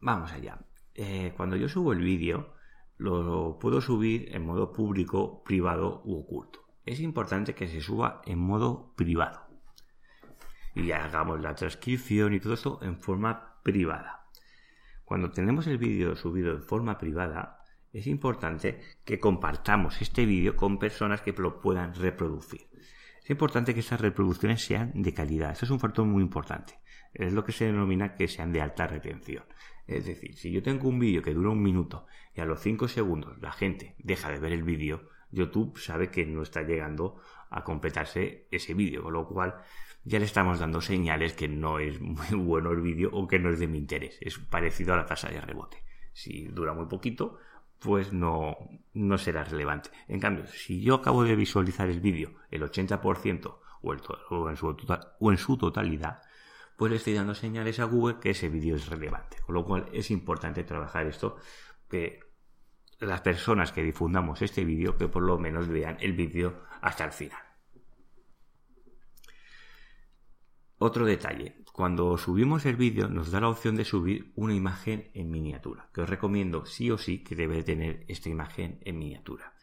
Vamos 0.00 0.32
allá. 0.32 0.58
Eh, 0.94 1.32
cuando 1.36 1.56
yo 1.56 1.68
subo 1.68 1.92
el 1.92 2.00
vídeo, 2.00 2.54
lo 2.96 3.58
puedo 3.58 3.80
subir 3.80 4.34
en 4.34 4.46
modo 4.46 4.72
público, 4.72 5.42
privado 5.42 6.02
u 6.04 6.20
oculto. 6.20 6.60
Es 6.86 7.00
importante 7.00 7.54
que 7.54 7.68
se 7.68 7.80
suba 7.80 8.22
en 8.24 8.38
modo 8.38 8.94
privado. 8.96 9.40
Y 10.74 10.90
hagamos 10.92 11.40
la 11.40 11.54
transcripción 11.54 12.34
y 12.34 12.40
todo 12.40 12.54
esto 12.54 12.78
en 12.82 13.00
forma 13.00 13.60
privada. 13.62 14.28
Cuando 15.04 15.30
tenemos 15.30 15.66
el 15.66 15.78
vídeo 15.78 16.16
subido 16.16 16.52
en 16.52 16.62
forma 16.62 16.98
privada, 16.98 17.60
es 17.92 18.06
importante 18.06 18.80
que 19.04 19.20
compartamos 19.20 20.00
este 20.02 20.26
vídeo 20.26 20.56
con 20.56 20.78
personas 20.78 21.20
que 21.20 21.32
lo 21.32 21.60
puedan 21.60 21.94
reproducir. 21.94 22.68
Es 23.24 23.30
importante 23.30 23.72
que 23.72 23.80
esas 23.80 24.02
reproducciones 24.02 24.62
sean 24.62 24.92
de 24.94 25.14
calidad. 25.14 25.52
Eso 25.52 25.64
es 25.64 25.70
un 25.70 25.80
factor 25.80 26.04
muy 26.04 26.22
importante. 26.22 26.78
Es 27.14 27.32
lo 27.32 27.42
que 27.42 27.52
se 27.52 27.64
denomina 27.64 28.16
que 28.16 28.28
sean 28.28 28.52
de 28.52 28.60
alta 28.60 28.86
retención. 28.86 29.44
Es 29.86 30.04
decir, 30.04 30.36
si 30.36 30.52
yo 30.52 30.62
tengo 30.62 30.90
un 30.90 30.98
vídeo 30.98 31.22
que 31.22 31.32
dura 31.32 31.48
un 31.48 31.62
minuto 31.62 32.06
y 32.34 32.42
a 32.42 32.44
los 32.44 32.60
5 32.60 32.86
segundos 32.86 33.40
la 33.40 33.50
gente 33.50 33.94
deja 33.98 34.30
de 34.30 34.40
ver 34.40 34.52
el 34.52 34.62
vídeo, 34.62 35.08
YouTube 35.30 35.78
sabe 35.78 36.10
que 36.10 36.26
no 36.26 36.42
está 36.42 36.64
llegando 36.64 37.16
a 37.48 37.64
completarse 37.64 38.46
ese 38.50 38.74
vídeo, 38.74 39.02
con 39.02 39.14
lo 39.14 39.26
cual 39.26 39.54
ya 40.04 40.18
le 40.18 40.26
estamos 40.26 40.58
dando 40.58 40.82
señales 40.82 41.32
que 41.32 41.48
no 41.48 41.78
es 41.78 42.02
muy 42.02 42.26
bueno 42.36 42.72
el 42.72 42.82
vídeo 42.82 43.08
o 43.10 43.26
que 43.26 43.38
no 43.38 43.50
es 43.50 43.58
de 43.58 43.68
mi 43.68 43.78
interés. 43.78 44.18
Es 44.20 44.38
parecido 44.38 44.92
a 44.92 44.98
la 44.98 45.06
tasa 45.06 45.30
de 45.30 45.40
rebote. 45.40 45.82
Si 46.12 46.44
dura 46.48 46.74
muy 46.74 46.86
poquito, 46.86 47.38
pues 47.78 48.12
no, 48.12 48.56
no 48.92 49.18
será 49.18 49.44
relevante. 49.44 49.90
En 50.08 50.20
cambio, 50.20 50.46
si 50.46 50.80
yo 50.80 50.94
acabo 50.94 51.24
de 51.24 51.36
visualizar 51.36 51.88
el 51.88 52.00
vídeo 52.00 52.34
el 52.50 52.62
80% 52.62 53.58
o, 53.82 53.92
el, 53.92 54.00
o, 54.30 54.50
en 54.50 54.56
su 54.56 54.76
o 55.20 55.30
en 55.30 55.38
su 55.38 55.56
totalidad, 55.58 56.22
pues 56.76 56.90
le 56.90 56.96
estoy 56.96 57.14
dando 57.14 57.34
señales 57.34 57.78
a 57.80 57.84
Google 57.84 58.18
que 58.20 58.30
ese 58.30 58.48
vídeo 58.48 58.76
es 58.76 58.88
relevante. 58.88 59.36
Con 59.46 59.54
lo 59.54 59.64
cual 59.64 59.86
es 59.92 60.10
importante 60.10 60.64
trabajar 60.64 61.06
esto, 61.06 61.36
que 61.88 62.20
las 63.00 63.20
personas 63.20 63.72
que 63.72 63.82
difundamos 63.82 64.42
este 64.42 64.64
vídeo, 64.64 64.96
que 64.96 65.08
por 65.08 65.22
lo 65.22 65.38
menos 65.38 65.68
vean 65.68 65.96
el 66.00 66.14
vídeo 66.14 66.62
hasta 66.80 67.04
el 67.04 67.12
final. 67.12 67.53
Otro 70.86 71.06
detalle, 71.06 71.54
cuando 71.72 72.18
subimos 72.18 72.66
el 72.66 72.76
vídeo 72.76 73.08
nos 73.08 73.30
da 73.30 73.40
la 73.40 73.48
opción 73.48 73.74
de 73.74 73.86
subir 73.86 74.34
una 74.34 74.54
imagen 74.54 75.10
en 75.14 75.30
miniatura, 75.30 75.88
que 75.94 76.02
os 76.02 76.10
recomiendo 76.10 76.66
sí 76.66 76.90
o 76.90 76.98
sí 76.98 77.24
que 77.24 77.34
debe 77.34 77.62
tener 77.62 78.04
esta 78.06 78.28
imagen 78.28 78.80
en 78.82 78.98
miniatura. 78.98 79.54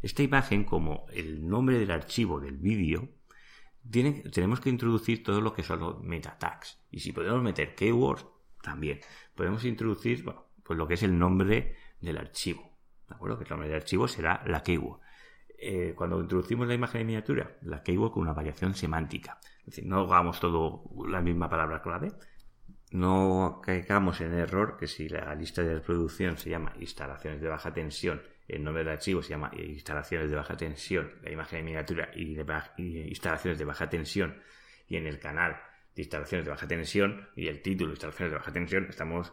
Esta 0.00 0.22
imagen, 0.22 0.64
como 0.64 1.04
el 1.12 1.46
nombre 1.46 1.78
del 1.78 1.90
archivo 1.90 2.40
del 2.40 2.56
vídeo, 2.56 3.10
tenemos 4.32 4.60
que 4.60 4.70
introducir 4.70 5.22
todo 5.22 5.42
lo 5.42 5.52
que 5.52 5.62
son 5.62 5.80
los 5.80 6.02
meta 6.02 6.38
tags. 6.38 6.80
Y 6.90 7.00
si 7.00 7.12
podemos 7.12 7.42
meter 7.42 7.74
keywords, 7.74 8.24
también. 8.62 9.00
Podemos 9.34 9.62
introducir 9.66 10.24
pues 10.64 10.78
lo 10.78 10.88
que 10.88 10.94
es 10.94 11.02
el 11.02 11.18
nombre 11.18 11.76
del 12.00 12.16
archivo. 12.16 12.78
¿De 13.06 13.16
acuerdo? 13.16 13.36
Que 13.36 13.44
el 13.44 13.50
nombre 13.50 13.68
del 13.68 13.76
archivo 13.76 14.08
será 14.08 14.42
la 14.46 14.62
keyword. 14.62 15.00
Eh, 15.62 15.92
cuando 15.94 16.18
introducimos 16.18 16.66
la 16.66 16.72
imagen 16.72 17.02
en 17.02 17.06
miniatura, 17.06 17.58
la 17.60 17.82
keyword 17.82 18.12
con 18.12 18.22
una 18.22 18.32
variación 18.32 18.74
semántica. 18.74 19.38
No 19.82 20.00
hagamos 20.00 20.40
todo 20.40 20.84
la 21.08 21.20
misma 21.20 21.48
palabra 21.48 21.82
clave. 21.82 22.12
No 22.92 23.60
caigamos 23.64 24.20
en 24.20 24.34
error 24.34 24.76
que 24.76 24.86
si 24.86 25.08
la 25.08 25.34
lista 25.34 25.62
de 25.62 25.74
reproducción 25.74 26.36
se 26.36 26.50
llama 26.50 26.72
instalaciones 26.80 27.40
de 27.40 27.48
baja 27.48 27.72
tensión, 27.72 28.22
el 28.48 28.64
nombre 28.64 28.82
del 28.82 28.92
archivo 28.94 29.22
se 29.22 29.30
llama 29.30 29.50
instalaciones 29.54 30.28
de 30.28 30.36
baja 30.36 30.56
tensión, 30.56 31.12
la 31.22 31.30
imagen 31.30 31.60
en 31.60 31.64
miniatura 31.66 32.10
y, 32.14 32.36
y 32.78 32.98
instalaciones 33.08 33.58
de 33.58 33.64
baja 33.64 33.88
tensión, 33.88 34.42
y 34.88 34.96
en 34.96 35.06
el 35.06 35.20
canal 35.20 35.56
de 35.94 36.02
instalaciones 36.02 36.44
de 36.44 36.50
baja 36.50 36.66
tensión 36.66 37.28
y 37.36 37.46
el 37.46 37.62
título 37.62 37.92
instalaciones 37.92 38.32
de 38.32 38.38
baja 38.38 38.52
tensión, 38.52 38.86
estamos 38.88 39.32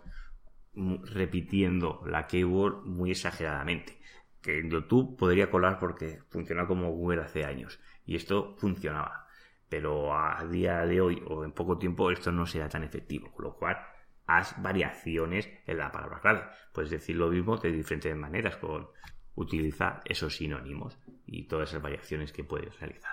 repitiendo 0.75 2.03
la 2.05 2.27
keyword 2.27 2.85
muy 2.85 3.09
exageradamente 3.09 3.97
que 4.41 4.59
en 4.59 4.69
YouTube 4.69 5.17
podría 5.17 5.49
colar 5.51 5.77
porque 5.79 6.21
funciona 6.29 6.65
como 6.67 6.91
Google 6.91 7.21
hace 7.21 7.43
años 7.43 7.79
y 8.05 8.15
esto 8.15 8.55
funcionaba. 8.57 9.26
Pero 9.69 10.13
a 10.13 10.43
día 10.45 10.85
de 10.85 11.01
hoy 11.01 11.21
o 11.27 11.43
en 11.43 11.51
poco 11.51 11.77
tiempo 11.77 12.09
esto 12.11 12.31
no 12.31 12.45
será 12.45 12.69
tan 12.69 12.83
efectivo, 12.83 13.31
con 13.33 13.45
lo 13.45 13.55
cual 13.55 13.77
haz 14.25 14.61
variaciones 14.61 15.49
en 15.65 15.77
la 15.77 15.91
palabra 15.91 16.19
clave. 16.19 16.43
Puedes 16.73 16.91
decir 16.91 17.15
lo 17.15 17.29
mismo 17.29 17.57
de 17.57 17.71
diferentes 17.71 18.15
maneras 18.15 18.57
con 18.57 18.87
utilizar 19.35 20.01
esos 20.05 20.35
sinónimos 20.35 20.97
y 21.25 21.47
todas 21.47 21.69
esas 21.69 21.81
variaciones 21.81 22.31
que 22.31 22.43
puedes 22.43 22.77
realizar. 22.79 23.11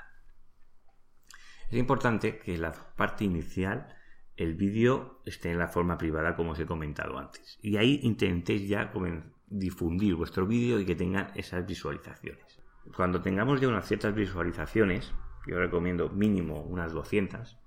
Es 1.70 1.78
importante 1.78 2.38
que 2.38 2.56
la 2.58 2.72
parte 2.72 3.24
inicial 3.24 3.94
el 4.36 4.54
vídeo 4.54 5.20
esté 5.24 5.50
en 5.50 5.58
la 5.58 5.68
forma 5.68 5.96
privada 5.96 6.34
como 6.34 6.52
os 6.52 6.58
he 6.58 6.66
comentado 6.66 7.18
antes. 7.18 7.58
Y 7.62 7.76
ahí 7.76 8.00
intentéis 8.02 8.68
ya 8.68 8.92
difundir 9.46 10.14
vuestro 10.16 10.46
vídeo 10.46 10.80
y 10.80 10.84
que 10.84 10.96
tengan 10.96 11.30
esas 11.34 11.64
visualizaciones. 11.66 12.60
Cuando 12.96 13.20
tengamos 13.20 13.60
ya 13.60 13.68
unas 13.68 13.86
ciertas 13.86 14.14
visualizaciones, 14.14 15.12
yo 15.46 15.58
recomiendo 15.58 16.08
mínimo 16.08 16.62
unas 16.62 16.92
200, 16.92 17.58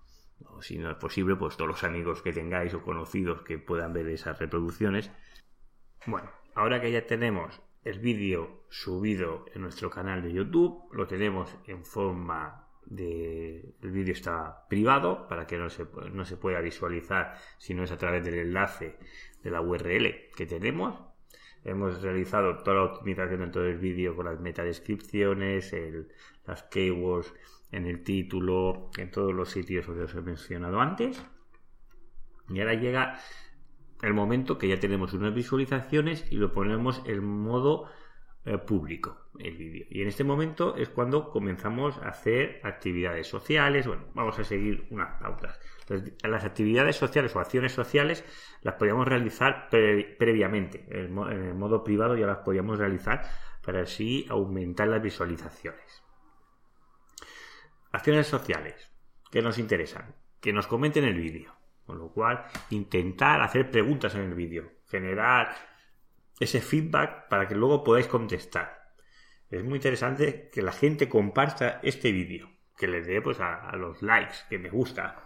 o 0.46 0.62
si 0.62 0.78
no 0.78 0.92
es 0.92 0.98
posible, 0.98 1.36
pues 1.36 1.58
todos 1.58 1.70
los 1.70 1.84
amigos 1.84 2.22
que 2.22 2.34
tengáis 2.34 2.74
o 2.74 2.84
conocidos 2.84 3.42
que 3.42 3.58
puedan 3.58 3.94
ver 3.94 4.08
esas 4.08 4.40
reproducciones. 4.40 5.12
Bueno, 6.06 6.30
ahora 6.56 6.82
que 6.82 6.92
ya 6.92 7.06
tenemos 7.06 7.62
el 7.84 8.00
vídeo 8.00 8.64
subido 8.70 9.46
en 9.54 9.62
nuestro 9.62 9.90
canal 9.90 10.22
de 10.22 10.34
YouTube, 10.34 10.94
lo 10.94 11.08
tenemos 11.08 11.56
en 11.66 11.86
forma 11.86 12.68
de... 12.86 13.76
El 13.82 13.92
vídeo 13.92 14.14
está 14.14 14.68
privado 14.68 15.28
para 15.28 15.48
que 15.48 15.58
no 15.58 15.70
se, 15.70 15.86
no 16.12 16.26
se 16.26 16.38
pueda 16.38 16.62
visualizar 16.62 17.38
si 17.58 17.74
no 17.74 17.84
es 17.84 17.92
a 17.92 17.98
través 17.98 18.24
del 18.24 18.36
enlace 18.36 18.98
de 19.44 19.52
la 19.52 19.62
URL 19.62 20.30
que 20.36 20.46
tenemos. 20.46 21.00
Hemos 21.64 22.02
realizado 22.02 22.58
toda 22.58 22.78
la 22.78 22.84
optimización 22.84 23.42
dentro 23.42 23.62
del 23.62 23.78
vídeo 23.78 24.16
con 24.16 24.26
las 24.26 24.40
metadescripciones, 24.40 25.74
el, 25.74 26.10
las 26.46 26.64
keywords 26.64 27.34
en 27.72 27.86
el 27.86 28.04
título, 28.04 28.90
en 28.98 29.12
todos 29.12 29.34
los 29.34 29.50
sitios 29.50 29.86
que 29.86 29.92
os 29.92 30.16
he 30.16 30.22
mencionado 30.22 30.80
antes. 30.80 31.24
Y 32.50 32.60
ahora 32.60 32.76
llega 32.76 33.20
el 34.02 34.14
momento 34.14 34.58
que 34.58 34.68
ya 34.68 34.80
tenemos 34.80 35.14
unas 35.14 35.34
visualizaciones 35.34 36.32
y 36.32 36.36
lo 36.36 36.52
ponemos 36.52 37.02
en 37.06 37.24
modo 37.24 37.90
eh, 38.46 38.58
público 38.58 39.18
el 39.40 39.58
vídeo. 39.58 39.86
Y 39.90 40.02
en 40.02 40.08
este 40.08 40.24
momento 40.24 40.76
es 40.78 40.90
cuando 40.90 41.30
comenzamos 41.30 41.98
a 41.98 42.10
hacer 42.10 42.62
actividades 42.64 43.28
sociales. 43.28 43.88
Bueno, 43.88 44.06
vamos 44.14 44.40
a 44.40 44.44
seguir 44.44 44.88
unas 44.90 45.20
pautas. 45.22 45.60
las 46.24 46.46
actividades 46.46 46.96
sociales 46.96 47.36
o 47.36 47.40
acciones 47.40 47.74
sociales 47.74 48.24
las 48.62 48.76
podíamos 48.76 49.08
realizar 49.08 49.68
previamente. 49.70 50.86
En, 50.90 51.18
en 51.18 51.44
el 51.44 51.56
modo 51.56 51.84
privado 51.84 52.16
ya 52.16 52.26
las 52.26 52.38
podíamos 52.38 52.80
realizar 52.80 53.24
para 53.66 53.82
así 53.82 54.26
aumentar 54.30 54.88
las 54.88 55.02
visualizaciones. 55.02 56.07
Acciones 57.98 58.28
sociales 58.28 58.90
que 59.32 59.42
nos 59.42 59.58
interesan. 59.58 60.16
Que 60.40 60.54
nos 60.54 60.68
comenten 60.68 61.04
el 61.04 61.20
vídeo 61.20 61.58
con 61.88 61.98
lo 61.98 62.10
cual, 62.10 62.46
intentar 62.70 63.42
hacer 63.42 63.72
preguntas 63.72 64.14
en 64.14 64.22
el 64.22 64.34
vídeo, 64.34 64.70
generar 64.90 65.56
ese 66.38 66.60
feedback 66.60 67.30
para 67.30 67.48
que 67.48 67.56
luego 67.56 67.84
podáis 67.84 68.08
contestar. 68.08 68.92
Es 69.50 69.64
muy 69.64 69.76
interesante 69.76 70.50
que 70.52 70.62
la 70.62 70.74
gente 70.74 71.08
comparta 71.08 71.80
este 71.82 72.12
vídeo, 72.12 72.52
que 72.78 72.88
le 72.88 73.02
dé 73.02 73.22
pues 73.22 73.40
a, 73.40 73.74
los 73.78 74.02
likes, 74.02 74.36
que 74.50 74.60
me 74.60 74.70
gusta. 74.70 75.24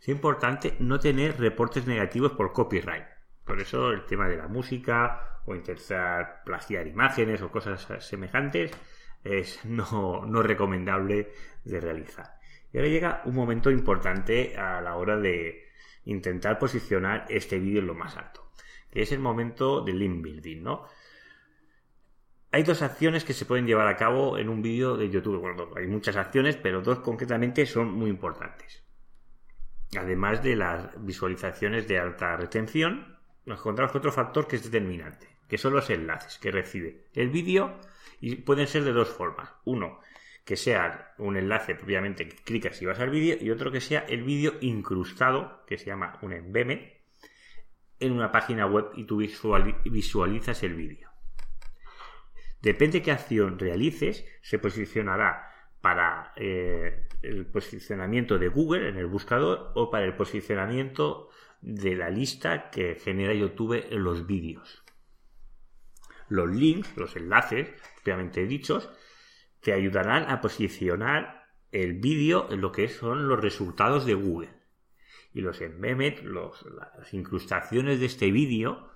Es 0.00 0.08
importante 0.08 0.76
no 0.80 1.00
tener 1.00 1.40
reportes 1.40 1.86
negativos 1.86 2.32
por 2.32 2.52
copyright. 2.52 3.06
Por 3.46 3.58
eso 3.58 3.90
el 3.90 4.04
tema 4.04 4.28
de 4.28 4.36
la 4.36 4.48
música 4.48 5.40
o 5.46 5.54
intentar 5.54 6.42
plagiar 6.44 6.86
imágenes 6.86 7.40
o 7.40 7.50
cosas 7.50 7.88
semejantes 8.04 8.70
es 9.24 9.64
no, 9.64 10.24
no 10.26 10.42
recomendable 10.42 11.32
de 11.64 11.80
realizar. 11.80 12.38
Y 12.72 12.76
ahora 12.76 12.90
llega 12.90 13.22
un 13.24 13.34
momento 13.34 13.70
importante 13.70 14.56
a 14.56 14.80
la 14.80 14.96
hora 14.96 15.16
de 15.16 15.64
intentar 16.04 16.58
posicionar 16.58 17.24
este 17.28 17.58
vídeo 17.58 17.80
en 17.80 17.86
lo 17.86 17.94
más 17.94 18.16
alto, 18.16 18.50
que 18.90 19.02
es 19.02 19.12
el 19.12 19.20
momento 19.20 19.80
del 19.80 19.98
link 19.98 20.22
building, 20.22 20.62
¿no? 20.62 20.86
Hay 22.50 22.62
dos 22.62 22.82
acciones 22.82 23.24
que 23.24 23.32
se 23.32 23.46
pueden 23.46 23.66
llevar 23.66 23.88
a 23.88 23.96
cabo 23.96 24.38
en 24.38 24.48
un 24.48 24.62
vídeo 24.62 24.96
de 24.96 25.10
YouTube. 25.10 25.40
Bueno, 25.40 25.70
hay 25.76 25.88
muchas 25.88 26.14
acciones, 26.14 26.56
pero 26.56 26.82
dos 26.82 27.00
concretamente 27.00 27.66
son 27.66 27.92
muy 27.92 28.08
importantes. 28.08 28.84
Además 29.98 30.42
de 30.42 30.54
las 30.54 31.04
visualizaciones 31.04 31.88
de 31.88 31.98
alta 31.98 32.36
retención, 32.36 33.18
nos 33.44 33.58
encontramos 33.58 33.92
con 33.92 34.00
otro 34.00 34.12
factor 34.12 34.46
que 34.46 34.56
es 34.56 34.64
determinante, 34.64 35.26
que 35.48 35.58
son 35.58 35.72
los 35.72 35.90
enlaces 35.90 36.38
que 36.38 36.52
recibe 36.52 37.06
el 37.14 37.30
vídeo 37.30 37.80
y 38.20 38.36
pueden 38.36 38.66
ser 38.66 38.84
de 38.84 38.92
dos 38.92 39.08
formas. 39.08 39.50
Uno, 39.64 40.00
que 40.44 40.56
sea 40.56 41.14
un 41.18 41.36
enlace 41.36 41.74
propiamente 41.74 42.28
que 42.28 42.36
clicas 42.36 42.80
y 42.82 42.86
vas 42.86 43.00
al 43.00 43.10
vídeo 43.10 43.36
y 43.40 43.50
otro 43.50 43.72
que 43.72 43.80
sea 43.80 44.00
el 44.00 44.22
vídeo 44.22 44.54
incrustado, 44.60 45.64
que 45.66 45.78
se 45.78 45.86
llama 45.86 46.18
un 46.22 46.32
embed, 46.32 46.80
en 48.00 48.12
una 48.12 48.30
página 48.30 48.66
web 48.66 48.90
y 48.94 49.04
tú 49.04 49.16
visualizas 49.16 50.62
el 50.62 50.74
vídeo. 50.74 51.10
Depende 52.60 52.98
de 52.98 53.02
qué 53.02 53.12
acción 53.12 53.58
realices, 53.58 54.24
se 54.42 54.58
posicionará 54.58 55.50
para 55.80 56.32
eh, 56.36 57.06
el 57.22 57.46
posicionamiento 57.46 58.38
de 58.38 58.48
Google 58.48 58.88
en 58.88 58.96
el 58.96 59.06
buscador 59.06 59.72
o 59.74 59.90
para 59.90 60.04
el 60.04 60.14
posicionamiento 60.14 61.28
de 61.60 61.94
la 61.96 62.10
lista 62.10 62.70
que 62.70 62.94
genera 62.94 63.34
YouTube 63.34 63.86
en 63.90 64.02
los 64.02 64.26
vídeos. 64.26 64.83
Los 66.28 66.50
links, 66.50 66.96
los 66.96 67.14
enlaces, 67.16 67.68
propiamente 67.96 68.46
dichos, 68.46 68.90
te 69.60 69.72
ayudarán 69.72 70.30
a 70.30 70.40
posicionar 70.40 71.44
el 71.72 71.94
vídeo 71.94 72.46
en 72.50 72.60
lo 72.60 72.70
que 72.70 72.88
son 72.88 73.28
los 73.28 73.40
resultados 73.40 74.06
de 74.06 74.14
Google. 74.14 74.50
Y 75.32 75.40
los 75.40 75.60
embedded, 75.60 76.22
las 76.24 77.12
incrustaciones 77.12 77.98
de 77.98 78.06
este 78.06 78.30
vídeo, 78.30 78.90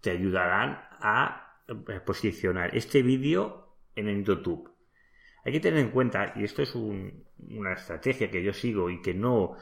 te 0.00 0.10
ayudarán 0.10 0.80
a 1.00 1.62
eh, 1.66 2.00
posicionar 2.00 2.76
este 2.76 3.02
vídeo 3.02 3.76
en 3.96 4.08
el 4.08 4.24
YouTube. 4.24 4.70
Hay 5.44 5.52
que 5.52 5.60
tener 5.60 5.80
en 5.80 5.90
cuenta, 5.90 6.32
y 6.36 6.44
esto 6.44 6.62
es 6.62 6.74
una 6.74 7.72
estrategia 7.72 8.30
que 8.30 8.42
yo 8.42 8.52
sigo 8.52 8.90
y 8.90 9.00
que 9.00 9.14
no, 9.14 9.56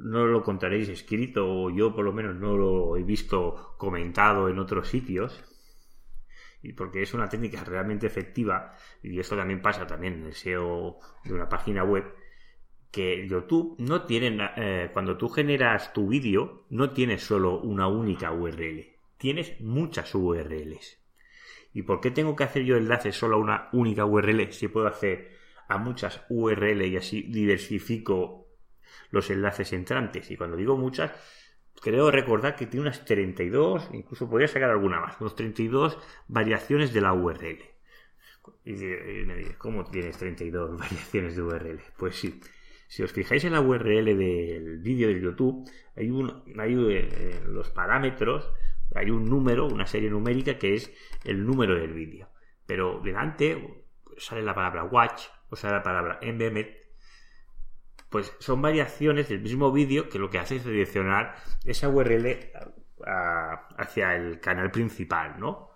no 0.00 0.26
lo 0.26 0.42
contaréis 0.42 0.88
escrito, 0.88 1.46
o 1.46 1.70
yo 1.70 1.94
por 1.94 2.04
lo 2.04 2.12
menos 2.12 2.36
no 2.36 2.56
lo 2.56 2.96
he 2.96 3.02
visto 3.02 3.74
comentado 3.76 4.48
en 4.48 4.58
otros 4.58 4.88
sitios, 4.88 5.44
y 6.62 6.72
porque 6.72 7.02
es 7.02 7.12
una 7.12 7.28
técnica 7.28 7.64
realmente 7.64 8.06
efectiva, 8.06 8.74
y 9.02 9.18
esto 9.18 9.36
también 9.36 9.60
pasa 9.60 9.86
también 9.86 10.14
en 10.14 10.26
el 10.26 10.34
SEO 10.34 10.98
de 11.24 11.34
una 11.34 11.48
página 11.48 11.82
web, 11.84 12.04
que 12.90 13.26
YouTube 13.26 13.76
no 13.78 14.02
tiene, 14.02 14.38
eh, 14.56 14.90
cuando 14.92 15.16
tú 15.16 15.28
generas 15.28 15.92
tu 15.92 16.08
vídeo, 16.08 16.66
no 16.70 16.90
tienes 16.90 17.22
solo 17.24 17.60
una 17.60 17.88
única 17.88 18.32
URL, 18.32 18.92
tienes 19.16 19.60
muchas 19.60 20.14
URLs. 20.14 21.02
¿Y 21.74 21.82
por 21.82 22.00
qué 22.00 22.10
tengo 22.10 22.36
que 22.36 22.44
hacer 22.44 22.64
yo 22.64 22.76
enlaces 22.76 23.16
solo 23.16 23.36
a 23.36 23.38
una 23.38 23.68
única 23.72 24.04
URL 24.04 24.52
si 24.52 24.68
puedo 24.68 24.86
hacer 24.86 25.32
a 25.68 25.78
muchas 25.78 26.22
URL 26.28 26.82
y 26.86 26.96
así 26.98 27.22
diversifico 27.22 28.46
los 29.10 29.30
enlaces 29.30 29.72
entrantes? 29.72 30.30
Y 30.30 30.36
cuando 30.36 30.58
digo 30.58 30.76
muchas, 30.76 31.12
creo 31.80 32.10
recordar 32.10 32.56
que 32.56 32.66
tiene 32.66 32.86
unas 32.86 33.04
32, 33.04 33.90
incluso 33.92 34.28
podría 34.28 34.48
sacar 34.48 34.70
alguna 34.70 35.00
más, 35.00 35.20
unos 35.20 35.34
32 35.34 35.98
variaciones 36.28 36.92
de 36.92 37.00
la 37.00 37.12
URL. 37.12 37.58
Y, 38.64 38.72
me 38.72 39.36
dice, 39.36 39.54
¿cómo 39.56 39.84
tienes 39.84 40.16
32 40.18 40.78
variaciones 40.78 41.36
de 41.36 41.42
URL? 41.42 41.80
Pues 41.96 42.16
sí. 42.16 42.40
Si 42.88 43.02
os 43.02 43.12
fijáis 43.12 43.44
en 43.44 43.52
la 43.52 43.60
URL 43.60 44.04
del 44.04 44.78
vídeo 44.78 45.08
de 45.08 45.20
YouTube, 45.20 45.68
hay, 45.96 46.10
un, 46.10 46.44
hay 46.58 46.74
eh, 46.74 47.40
los 47.46 47.70
parámetros, 47.70 48.52
hay 48.94 49.10
un 49.10 49.24
número, 49.30 49.66
una 49.66 49.86
serie 49.86 50.10
numérica 50.10 50.58
que 50.58 50.74
es 50.74 50.92
el 51.24 51.46
número 51.46 51.74
del 51.74 51.94
vídeo. 51.94 52.28
Pero 52.66 53.00
delante 53.02 53.84
sale 54.18 54.42
la 54.42 54.54
palabra 54.54 54.84
watch, 54.84 55.22
o 55.48 55.56
sea, 55.56 55.70
la 55.70 55.82
palabra 55.82 56.18
embed, 56.20 56.66
pues 58.12 58.36
son 58.38 58.62
variaciones 58.62 59.28
del 59.28 59.40
mismo 59.40 59.72
vídeo 59.72 60.08
que 60.08 60.20
lo 60.20 60.30
que 60.30 60.38
hace 60.38 60.56
es 60.56 60.64
direccionar 60.64 61.34
esa 61.64 61.88
URL 61.88 62.52
hacia 63.78 64.14
el 64.14 64.38
canal 64.38 64.70
principal, 64.70 65.40
¿no? 65.40 65.70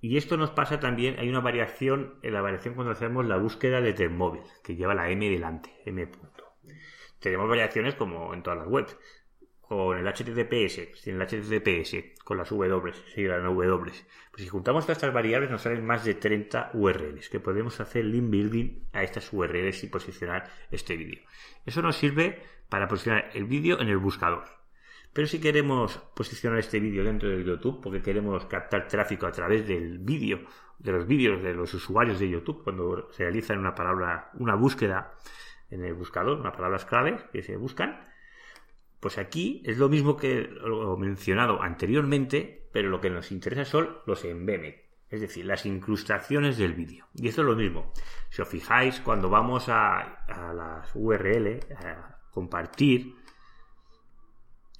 Y 0.00 0.16
esto 0.16 0.36
nos 0.36 0.50
pasa 0.50 0.78
también, 0.78 1.18
hay 1.18 1.28
una 1.28 1.40
variación 1.40 2.18
en 2.22 2.32
la 2.32 2.40
variación 2.40 2.74
cuando 2.74 2.92
hacemos 2.92 3.26
la 3.26 3.36
búsqueda 3.36 3.80
de 3.80 3.92
Termóvil, 3.92 4.42
que 4.62 4.76
lleva 4.76 4.94
la 4.94 5.10
M 5.10 5.28
delante, 5.28 5.74
M 5.84 6.06
punto. 6.06 6.44
Tenemos 7.18 7.48
variaciones 7.48 7.96
como 7.96 8.32
en 8.32 8.42
todas 8.42 8.60
las 8.60 8.68
webs 8.68 8.96
con 9.68 9.98
el 9.98 10.06
HTTPS, 10.06 11.00
sin 11.00 11.20
el 11.20 11.26
HTTPS, 11.26 12.22
con 12.24 12.36
las 12.36 12.50
W, 12.50 12.92
si 13.14 13.24
las 13.24 13.42
W. 13.42 13.92
Pues 14.30 14.42
si 14.42 14.48
juntamos 14.48 14.84
todas 14.84 14.98
estas 14.98 15.12
variables 15.12 15.50
nos 15.50 15.62
salen 15.62 15.84
más 15.84 16.04
de 16.04 16.14
30 16.14 16.70
URLs, 16.74 17.28
que 17.28 17.40
podemos 17.40 17.80
hacer 17.80 18.04
link 18.04 18.30
building 18.30 18.88
a 18.92 19.02
estas 19.02 19.32
URLs 19.32 19.82
y 19.84 19.86
posicionar 19.88 20.48
este 20.70 20.96
vídeo. 20.96 21.20
Eso 21.64 21.82
nos 21.82 21.96
sirve 21.96 22.42
para 22.68 22.86
posicionar 22.86 23.30
el 23.34 23.44
vídeo 23.44 23.80
en 23.80 23.88
el 23.88 23.98
buscador. 23.98 24.44
Pero 25.12 25.26
si 25.26 25.40
queremos 25.40 25.96
posicionar 26.14 26.58
este 26.58 26.78
vídeo 26.78 27.02
dentro 27.02 27.28
de 27.28 27.42
YouTube, 27.42 27.80
porque 27.82 28.02
queremos 28.02 28.44
captar 28.46 28.86
tráfico 28.86 29.26
a 29.26 29.32
través 29.32 29.66
del 29.66 29.98
vídeo, 29.98 30.40
de 30.78 30.92
los 30.92 31.06
vídeos 31.06 31.42
de 31.42 31.54
los 31.54 31.72
usuarios 31.72 32.20
de 32.20 32.28
YouTube, 32.28 32.62
cuando 32.62 33.10
se 33.12 33.22
realiza 33.22 33.54
una 33.54 33.74
palabra, 33.74 34.30
una 34.34 34.54
búsqueda 34.54 35.14
en 35.70 35.84
el 35.84 35.94
buscador, 35.94 36.38
unas 36.38 36.54
palabras 36.54 36.84
clave 36.84 37.16
que 37.32 37.42
se 37.42 37.56
buscan, 37.56 38.06
pues 39.06 39.18
aquí 39.18 39.62
es 39.64 39.78
lo 39.78 39.88
mismo 39.88 40.16
que 40.16 40.48
lo 40.48 40.96
mencionado 40.96 41.62
anteriormente, 41.62 42.68
pero 42.72 42.88
lo 42.88 43.00
que 43.00 43.08
nos 43.08 43.30
interesa 43.30 43.64
son 43.64 43.98
los 44.04 44.24
embedded, 44.24 44.80
es 45.08 45.20
decir, 45.20 45.44
las 45.44 45.64
incrustaciones 45.64 46.58
del 46.58 46.74
vídeo. 46.74 47.06
Y 47.14 47.28
eso 47.28 47.42
es 47.42 47.46
lo 47.46 47.54
mismo. 47.54 47.92
Si 48.30 48.42
os 48.42 48.48
fijáis, 48.48 48.98
cuando 48.98 49.30
vamos 49.30 49.68
a, 49.68 50.24
las 50.26 50.90
URL, 50.92 51.60
a 51.76 52.18
compartir, 52.32 53.14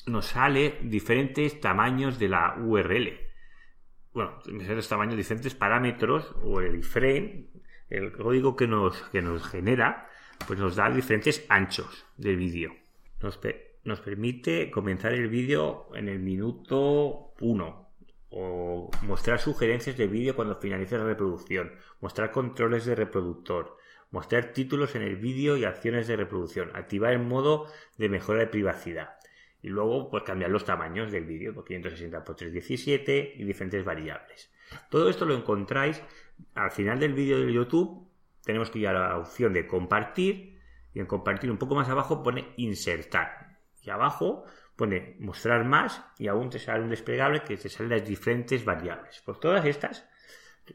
nos 0.07 0.27
sale 0.27 0.81
diferentes 0.83 1.61
tamaños 1.61 2.19
de 2.19 2.29
la 2.29 2.57
URL. 2.59 3.21
Bueno, 4.12 4.41
diferentes 4.45 4.89
tamaños, 4.89 5.17
diferentes 5.17 5.55
parámetros, 5.55 6.35
o 6.43 6.61
el 6.61 6.75
iframe, 6.75 7.47
el 7.91 8.11
código 8.11 8.57
que 8.57 8.67
nos, 8.67 9.01
que 9.03 9.23
nos 9.23 9.47
genera, 9.47 10.11
pues 10.49 10.59
nos 10.59 10.75
da 10.75 10.91
diferentes 10.91 11.47
anchos 11.49 12.07
del 12.17 12.37
vídeo. 12.37 12.75
Nos 13.87 14.01
permite 14.01 14.70
comenzar 14.70 15.12
el 15.12 15.29
vídeo 15.29 15.88
en 15.94 16.09
el 16.09 16.18
minuto 16.18 17.33
1 17.40 17.87
o 18.31 18.90
mostrar 19.03 19.38
sugerencias 19.38 19.96
de 19.96 20.09
vídeo 20.09 20.35
cuando 20.35 20.57
finalice 20.57 20.99
la 20.99 21.05
reproducción, 21.05 21.72
mostrar 22.01 22.33
controles 22.33 22.85
de 22.85 22.96
reproductor, 22.96 23.77
mostrar 24.11 24.53
títulos 24.53 24.96
en 24.96 25.03
el 25.03 25.16
vídeo 25.16 25.57
y 25.57 25.64
acciones 25.64 26.09
de 26.09 26.16
reproducción, 26.16 26.70
activar 26.75 27.12
el 27.12 27.20
modo 27.20 27.66
de 27.96 28.09
mejora 28.09 28.40
de 28.40 28.49
privacidad 28.49 29.11
y 29.62 29.68
luego 29.68 30.11
pues 30.11 30.25
cambiar 30.25 30.51
los 30.51 30.64
tamaños 30.64 31.12
del 31.12 31.25
vídeo 31.25 31.55
por 31.55 31.64
560 31.64 32.18
x 32.18 32.37
317 32.37 33.35
y 33.37 33.44
diferentes 33.44 33.85
variables. 33.85 34.53
Todo 34.90 35.09
esto 35.09 35.25
lo 35.25 35.37
encontráis 35.37 36.03
al 36.55 36.72
final 36.72 36.99
del 36.99 37.14
vídeo 37.14 37.38
de 37.38 37.53
YouTube. 37.53 38.09
Tenemos 38.44 38.70
que 38.70 38.81
ir 38.81 38.88
a 38.88 38.92
la 38.92 39.16
opción 39.16 39.53
de 39.53 39.66
compartir 39.66 40.59
y 40.92 40.99
en 40.99 41.07
compartir 41.07 41.51
un 41.51 41.59
poco 41.59 41.77
más 41.77 41.88
abajo 41.88 42.22
pone 42.22 42.53
insertar 42.57 43.46
y 43.87 43.90
abajo 43.90 44.44
pone 44.77 45.16
mostrar 45.20 45.64
más 45.64 46.03
y 46.18 46.29
aún 46.29 46.51
te 46.51 46.59
sale 46.59 46.83
un 46.83 46.90
desplegable 46.90 47.42
que 47.42 47.57
te 47.57 47.68
salen 47.68 47.90
las 47.90 48.07
diferentes 48.07 48.64
variables. 48.64 49.20
Por 49.20 49.40
todas 49.40 49.64
estas 49.64 50.09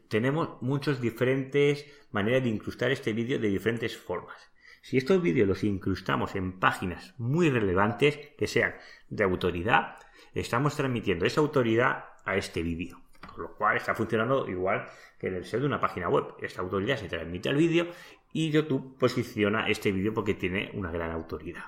tenemos 0.08 0.60
muchas 0.62 1.00
diferentes 1.00 1.86
maneras 2.10 2.42
de 2.42 2.48
incrustar 2.48 2.90
este 2.90 3.12
vídeo 3.12 3.38
de 3.38 3.48
diferentes 3.48 3.96
formas. 3.96 4.50
Si 4.80 4.96
estos 4.96 5.22
vídeos 5.22 5.46
los 5.46 5.62
incrustamos 5.62 6.34
en 6.34 6.58
páginas 6.58 7.14
muy 7.18 7.50
relevantes 7.50 8.18
que 8.36 8.48
sean 8.48 8.74
de 9.08 9.22
autoridad, 9.22 9.98
estamos 10.34 10.74
transmitiendo 10.74 11.24
esa 11.24 11.40
autoridad 11.40 12.06
a 12.24 12.36
este 12.36 12.62
vídeo. 12.62 13.00
Con 13.32 13.44
lo 13.44 13.54
cual 13.54 13.76
está 13.76 13.94
funcionando 13.94 14.48
igual 14.48 14.88
que 15.18 15.28
en 15.28 15.36
el 15.36 15.44
ser 15.44 15.60
de 15.60 15.66
una 15.66 15.80
página 15.80 16.08
web. 16.08 16.34
Esta 16.40 16.62
autoridad 16.62 16.96
se 16.96 17.08
transmite 17.08 17.48
al 17.48 17.56
vídeo 17.56 17.86
y 18.32 18.50
YouTube 18.50 18.98
posiciona 18.98 19.68
este 19.68 19.92
vídeo 19.92 20.12
porque 20.12 20.34
tiene 20.34 20.70
una 20.74 20.90
gran 20.90 21.12
autoridad. 21.12 21.64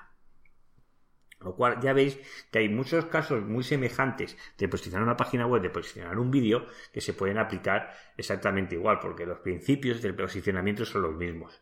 Lo 1.45 1.55
cual 1.55 1.79
ya 1.79 1.93
veis 1.93 2.19
que 2.51 2.59
hay 2.59 2.69
muchos 2.69 3.05
casos 3.05 3.45
muy 3.45 3.63
semejantes 3.63 4.35
de 4.57 4.67
posicionar 4.67 5.03
una 5.03 5.15
página 5.15 5.45
web, 5.45 5.61
de 5.61 5.69
posicionar 5.69 6.17
un 6.17 6.31
vídeo, 6.31 6.65
que 6.91 7.01
se 7.01 7.13
pueden 7.13 7.37
aplicar 7.37 7.93
exactamente 8.17 8.73
igual, 8.73 8.99
porque 8.99 9.27
los 9.27 9.39
principios 9.39 10.01
del 10.01 10.15
posicionamiento 10.15 10.85
son 10.85 11.03
los 11.03 11.15
mismos. 11.15 11.61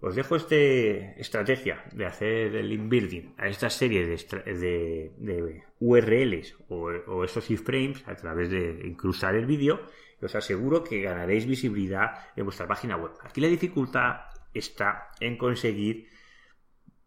Os 0.00 0.14
dejo 0.14 0.36
esta 0.36 0.56
estrategia 0.56 1.84
de 1.92 2.06
hacer 2.06 2.56
el 2.56 2.68
link 2.68 2.88
building 2.88 3.34
a 3.36 3.48
esta 3.48 3.68
serie 3.68 4.06
de, 4.06 5.62
URLs 5.78 6.56
o, 6.68 6.86
o, 7.06 7.24
esos 7.24 7.50
iframes 7.50 8.08
a 8.08 8.14
través 8.16 8.50
de 8.50 8.80
incrustar 8.84 9.34
el 9.34 9.46
vídeo 9.46 9.80
os 10.22 10.34
aseguro 10.34 10.82
que 10.82 11.02
ganaréis 11.02 11.46
visibilidad 11.46 12.32
en 12.36 12.44
vuestra 12.44 12.66
página 12.66 12.96
web. 12.96 13.12
Aquí 13.22 13.40
la 13.40 13.48
dificultad 13.48 14.22
está 14.54 15.10
en 15.20 15.36
conseguir 15.36 16.08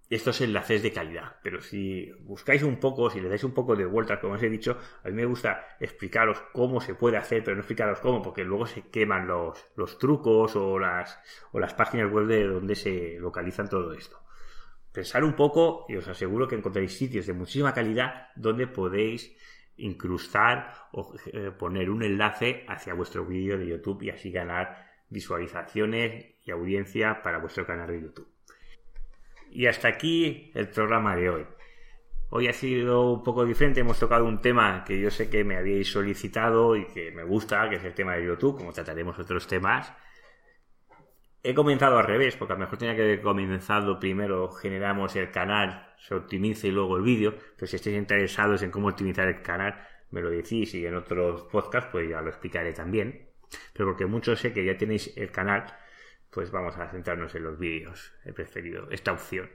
estos 0.09 0.41
enlaces 0.41 0.81
de 0.81 0.91
calidad. 0.91 1.35
Pero 1.43 1.61
si 1.61 2.11
buscáis 2.21 2.63
un 2.63 2.79
poco, 2.79 3.09
si 3.09 3.21
le 3.21 3.29
dais 3.29 3.43
un 3.43 3.53
poco 3.53 3.75
de 3.75 3.85
vuelta, 3.85 4.19
como 4.19 4.33
os 4.33 4.43
he 4.43 4.49
dicho, 4.49 4.77
a 5.03 5.07
mí 5.07 5.13
me 5.13 5.25
gusta 5.25 5.77
explicaros 5.79 6.41
cómo 6.51 6.81
se 6.81 6.95
puede 6.95 7.17
hacer, 7.17 7.43
pero 7.43 7.55
no 7.55 7.61
explicaros 7.61 7.99
cómo, 7.99 8.21
porque 8.21 8.43
luego 8.43 8.65
se 8.65 8.89
queman 8.89 9.27
los, 9.27 9.67
los 9.75 9.97
trucos 9.99 10.55
o 10.55 10.79
las, 10.79 11.19
o 11.51 11.59
las 11.59 11.73
páginas 11.73 12.11
web 12.11 12.25
de 12.25 12.47
donde 12.47 12.75
se 12.75 13.17
localizan 13.19 13.69
todo 13.69 13.93
esto. 13.93 14.19
Pensar 14.91 15.23
un 15.23 15.33
poco 15.33 15.85
y 15.87 15.97
os 15.97 16.07
aseguro 16.07 16.47
que 16.47 16.55
encontraréis 16.55 16.97
sitios 16.97 17.27
de 17.27 17.33
muchísima 17.33 17.73
calidad 17.73 18.29
donde 18.35 18.65
podéis 18.65 19.37
incrustar 19.77 20.73
o 20.91 21.13
eh, 21.31 21.51
poner 21.51 21.89
un 21.89 22.03
enlace 22.03 22.65
hacia 22.67 22.95
vuestro 22.95 23.25
vídeo 23.25 23.57
de 23.57 23.67
YouTube 23.67 24.01
y 24.03 24.09
así 24.09 24.31
ganar 24.31 24.89
visualizaciones 25.09 26.35
y 26.43 26.51
audiencia 26.51 27.21
para 27.21 27.37
vuestro 27.37 27.65
canal 27.65 27.87
de 27.87 28.01
YouTube. 28.01 28.28
Y 29.51 29.65
hasta 29.65 29.87
aquí 29.87 30.51
el 30.53 30.69
programa 30.69 31.15
de 31.15 31.29
hoy. 31.29 31.45
Hoy 32.29 32.47
ha 32.47 32.53
sido 32.53 33.11
un 33.13 33.23
poco 33.23 33.43
diferente, 33.43 33.79
hemos 33.79 33.97
tocado 33.97 34.25
un 34.25 34.39
tema 34.39 34.83
que 34.85 34.99
yo 34.99 35.09
sé 35.09 35.29
que 35.29 35.43
me 35.43 35.57
habíais 35.57 35.91
solicitado 35.91 36.75
y 36.75 36.85
que 36.85 37.11
me 37.11 37.23
gusta, 37.23 37.67
que 37.69 37.77
es 37.77 37.83
el 37.83 37.95
tema 37.95 38.15
de 38.15 38.25
YouTube, 38.25 38.57
como 38.57 38.71
trataremos 38.71 39.17
otros 39.17 39.47
temas. 39.47 39.91
He 41.41 41.55
comenzado 41.55 41.97
al 41.97 42.05
revés, 42.05 42.35
porque 42.35 42.53
a 42.53 42.55
lo 42.57 42.61
mejor 42.61 42.77
tenía 42.77 42.95
que 42.95 43.01
haber 43.01 43.21
comenzado 43.21 43.99
primero, 43.99 44.51
generamos 44.51 45.15
el 45.15 45.31
canal, 45.31 45.93
se 45.97 46.13
optimiza 46.13 46.67
y 46.67 46.71
luego 46.71 46.97
el 46.97 47.03
vídeo. 47.03 47.33
Pero 47.55 47.65
si 47.65 47.77
estáis 47.77 47.97
interesados 47.97 48.61
en 48.61 48.69
cómo 48.69 48.89
optimizar 48.89 49.27
el 49.27 49.41
canal, 49.41 49.81
me 50.11 50.21
lo 50.21 50.29
decís 50.29 50.75
y 50.75 50.85
en 50.85 50.95
otros 50.95 51.43
podcasts 51.43 51.89
pues 51.91 52.07
ya 52.07 52.21
lo 52.21 52.29
explicaré 52.29 52.73
también. 52.73 53.29
Pero 53.73 53.89
porque 53.89 54.05
muchos 54.05 54.39
sé 54.39 54.53
que 54.53 54.63
ya 54.63 54.77
tenéis 54.77 55.15
el 55.17 55.31
canal 55.31 55.65
pues 56.31 56.51
vamos 56.51 56.77
a 56.77 56.87
centrarnos 56.89 57.33
en 57.35 57.43
los 57.43 57.57
vídeos. 57.57 58.13
He 58.23 58.33
preferido 58.33 58.89
esta 58.91 59.11
opción. 59.11 59.49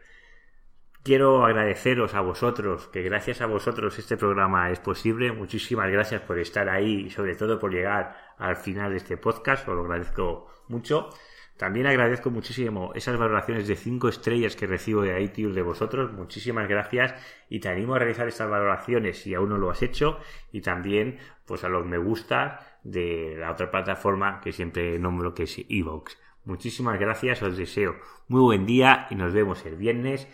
Quiero 1.03 1.45
agradeceros 1.45 2.15
a 2.15 2.23
vosotros, 2.23 2.89
que 2.89 3.03
gracias 3.03 3.43
a 3.43 3.47
vosotros 3.47 3.99
este 3.99 4.17
programa 4.17 4.71
es 4.71 4.81
posible. 4.81 5.33
Muchísimas 5.33 5.91
gracias 5.91 6.23
por 6.23 6.39
estar 6.39 6.69
ahí 6.71 7.07
y 7.07 7.11
sobre 7.11 7.35
todo 7.35 7.59
por 7.59 7.73
llegar 7.73 8.17
al 8.39 8.57
final 8.57 8.91
de 8.91 8.97
este 8.97 9.19
podcast. 9.19 9.69
Os 9.69 9.75
lo 9.75 9.83
agradezco 9.83 10.49
mucho. 10.69 11.11
También 11.57 11.87
agradezco 11.87 12.31
muchísimo 12.31 12.91
esas 12.95 13.17
valoraciones 13.17 13.69
de 13.69 13.77
5 13.77 14.09
estrellas 14.09 14.57
que 14.57 14.67
recibo 14.67 15.03
de 15.03 15.21
iTunes 15.21 15.55
de 15.55 15.63
vosotros. 15.63 16.11
Muchísimas 16.13 16.69
gracias 16.69 17.15
y 17.49 17.61
te 17.61 17.69
animo 17.69 17.95
a 17.95 17.99
realizar 17.99 18.27
estas 18.27 18.51
valoraciones 18.51 19.19
si 19.19 19.35
aún 19.35 19.51
no 19.51 19.59
lo 19.59 19.71
has 19.71 19.83
hecho 19.83 20.19
y 20.51 20.63
también 20.63 21.19
pues 21.47 21.63
a 21.63 21.69
los 21.69 21.87
me 21.87 21.99
gusta 21.99 22.79
de 22.83 23.37
la 23.39 23.53
otra 23.53 23.71
plataforma 23.71 24.41
que 24.41 24.53
siempre 24.53 24.99
nombro 24.99 25.33
que 25.33 25.45
es 25.45 25.61
Evox. 25.69 26.19
Muchísimas 26.45 27.01
gracias, 27.01 27.43
os 27.43 27.57
deseo 27.57 27.97
muy 28.29 28.41
buen 28.41 28.67
día 28.67 29.07
y 29.11 29.15
nos 29.15 29.33
vemos 29.33 29.65
el 29.65 29.77
viernes 29.77 30.29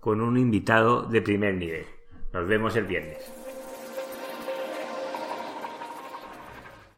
con 0.00 0.20
un 0.20 0.38
invitado 0.38 1.02
de 1.02 1.20
primer 1.20 1.54
nivel. 1.54 1.84
Nos 2.32 2.46
vemos 2.46 2.76
el 2.76 2.86
viernes. 2.86 3.39